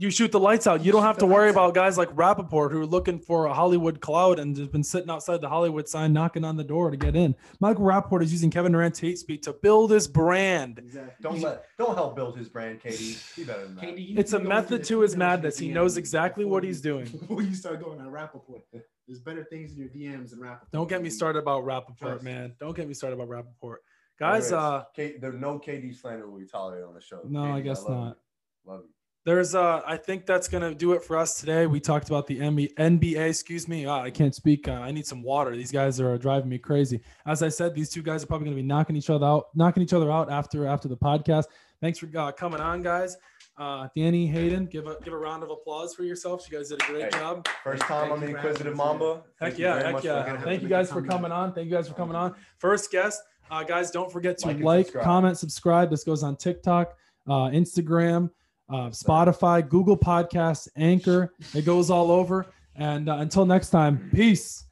You 0.00 0.10
shoot 0.10 0.32
the 0.32 0.40
lights 0.40 0.66
out. 0.66 0.82
You 0.82 0.92
don't 0.92 1.02
have 1.02 1.18
to 1.18 1.26
worry 1.26 1.50
about 1.50 1.74
guys 1.74 1.98
like 1.98 2.08
Rapaport 2.16 2.72
who 2.72 2.80
are 2.80 2.86
looking 2.86 3.18
for 3.18 3.44
a 3.44 3.52
Hollywood 3.52 4.00
cloud 4.00 4.38
and 4.38 4.56
has 4.56 4.66
been 4.66 4.82
sitting 4.82 5.10
outside 5.10 5.42
the 5.42 5.48
Hollywood 5.50 5.90
sign 5.90 6.14
knocking 6.14 6.42
on 6.42 6.56
the 6.56 6.64
door 6.64 6.90
to 6.90 6.96
get 6.96 7.14
in. 7.14 7.36
Michael 7.60 7.84
Rapaport 7.84 8.22
is 8.22 8.32
using 8.32 8.50
Kevin 8.50 8.72
Durant's 8.72 8.98
hate 8.98 9.18
speech 9.18 9.42
to 9.42 9.52
build 9.52 9.90
his 9.90 10.08
brand. 10.08 10.78
exactly. 10.78 11.12
Don't 11.20 11.40
let 11.42 11.66
don't 11.76 11.94
help 11.94 12.16
build 12.16 12.38
his 12.38 12.48
brand, 12.48 12.80
KD. 12.80 13.36
Be 13.36 13.44
better 13.44 13.64
than 13.66 13.74
that. 13.74 13.84
KD, 13.84 14.08
you 14.08 14.14
It's 14.18 14.32
a 14.32 14.38
method 14.38 14.84
to 14.84 15.00
his 15.00 15.16
madness. 15.18 15.58
He 15.58 15.68
knows 15.68 15.98
exactly 15.98 16.46
what 16.46 16.64
he's 16.64 16.80
doing. 16.80 17.04
Before 17.20 17.42
you 17.42 17.54
start 17.54 17.84
going 17.84 18.00
on 18.00 18.06
Rapaport, 18.06 18.62
there's 19.06 19.20
better 19.20 19.44
things 19.44 19.72
in 19.72 19.78
your 19.80 19.88
DMs 19.88 20.30
than 20.30 20.38
Rapaport. 20.38 20.70
Don't 20.72 20.88
get 20.88 21.02
me 21.02 21.10
started 21.10 21.40
about 21.40 21.64
Rapaport, 21.64 22.22
man. 22.22 22.54
Don't 22.58 22.74
get 22.74 22.88
me 22.88 22.94
started 22.94 23.20
about 23.20 23.28
Rapaport. 23.28 23.76
Guys, 24.18 24.50
Anyways, 24.50 24.52
uh, 24.52 24.84
K, 24.96 25.16
there's 25.20 25.34
no 25.34 25.58
KD 25.58 25.94
slander 25.94 26.26
will 26.26 26.38
be 26.38 26.46
tolerated 26.46 26.88
on 26.88 26.94
the 26.94 27.02
show. 27.02 27.20
No, 27.28 27.42
I 27.54 27.60
KD, 27.60 27.64
guess 27.64 27.82
love 27.82 27.90
not. 27.90 28.16
You. 28.64 28.72
Love 28.72 28.80
you. 28.84 28.94
There's 29.24 29.54
uh 29.54 29.82
I 29.86 29.96
think 29.96 30.24
that's 30.26 30.48
gonna 30.48 30.74
do 30.74 30.92
it 30.92 31.02
for 31.02 31.16
us 31.16 31.38
today. 31.40 31.66
We 31.66 31.78
talked 31.80 32.08
about 32.08 32.26
the 32.26 32.38
NBA, 32.38 32.74
NBA 32.74 33.28
excuse 33.28 33.68
me. 33.68 33.86
Ah, 33.86 34.02
I 34.02 34.10
can't 34.10 34.34
speak. 34.34 34.66
Uh, 34.68 34.72
I 34.72 34.90
need 34.92 35.06
some 35.06 35.22
water. 35.22 35.54
These 35.56 35.72
guys 35.72 36.00
are 36.00 36.16
driving 36.18 36.48
me 36.48 36.58
crazy. 36.58 37.00
As 37.26 37.42
I 37.42 37.48
said, 37.50 37.74
these 37.74 37.90
two 37.90 38.02
guys 38.02 38.22
are 38.22 38.26
probably 38.26 38.46
gonna 38.46 38.56
be 38.56 38.62
knocking 38.62 38.96
each 38.96 39.10
other 39.10 39.26
out, 39.26 39.48
knocking 39.54 39.82
each 39.82 39.92
other 39.92 40.10
out 40.10 40.30
after 40.30 40.66
after 40.66 40.88
the 40.88 40.96
podcast. 40.96 41.44
Thanks 41.80 41.98
for 41.98 42.08
uh, 42.18 42.32
coming 42.32 42.60
on, 42.60 42.82
guys. 42.82 43.16
Uh, 43.58 43.88
Danny 43.94 44.26
Hayden, 44.26 44.64
give 44.66 44.86
a 44.86 44.96
give 45.04 45.12
a 45.12 45.18
round 45.18 45.42
of 45.42 45.50
applause 45.50 45.94
for 45.94 46.02
yourselves. 46.02 46.48
You 46.50 46.56
guys 46.56 46.70
did 46.70 46.80
a 46.82 46.86
great 46.86 47.12
Hey. 47.14 47.20
job. 47.20 47.46
First 47.62 47.82
time 47.82 48.06
you 48.08 48.12
on 48.14 48.20
the 48.20 48.28
Inquisitive 48.28 48.74
Mamba. 48.74 49.16
Heck 49.16 49.50
Thank 49.50 49.58
you 49.58 49.64
yeah, 49.66 49.92
heck 49.92 50.02
yeah. 50.04 50.40
Thank 50.42 50.62
you 50.62 50.68
guys 50.68 50.88
for 50.88 50.94
comeback. 51.02 51.10
coming 51.10 51.32
on. 51.32 51.52
Thank 51.52 51.66
you 51.68 51.72
guys 51.72 51.86
for 51.88 51.94
coming 51.94 52.16
on. 52.16 52.34
First 52.56 52.90
guest, 52.90 53.20
uh, 53.50 53.62
guys, 53.62 53.90
don't 53.90 54.10
forget 54.10 54.38
to 54.38 54.46
Like 54.46 54.60
like, 54.60 54.86
subscribe. 54.86 55.04
comment, 55.04 55.36
subscribe. 55.38 55.90
This 55.90 56.04
goes 56.04 56.22
on 56.22 56.36
TikTok, 56.36 56.96
uh, 57.28 57.48
Instagram, 57.50 58.30
uh, 58.70 58.88
Spotify, 58.90 59.66
Google 59.68 59.96
Podcasts, 59.96 60.68
Anchor. 60.76 61.34
It 61.54 61.64
goes 61.64 61.90
all 61.90 62.10
over. 62.10 62.46
And 62.76 63.08
uh, 63.08 63.16
until 63.16 63.44
next 63.44 63.70
time, 63.70 64.10
peace. 64.14 64.64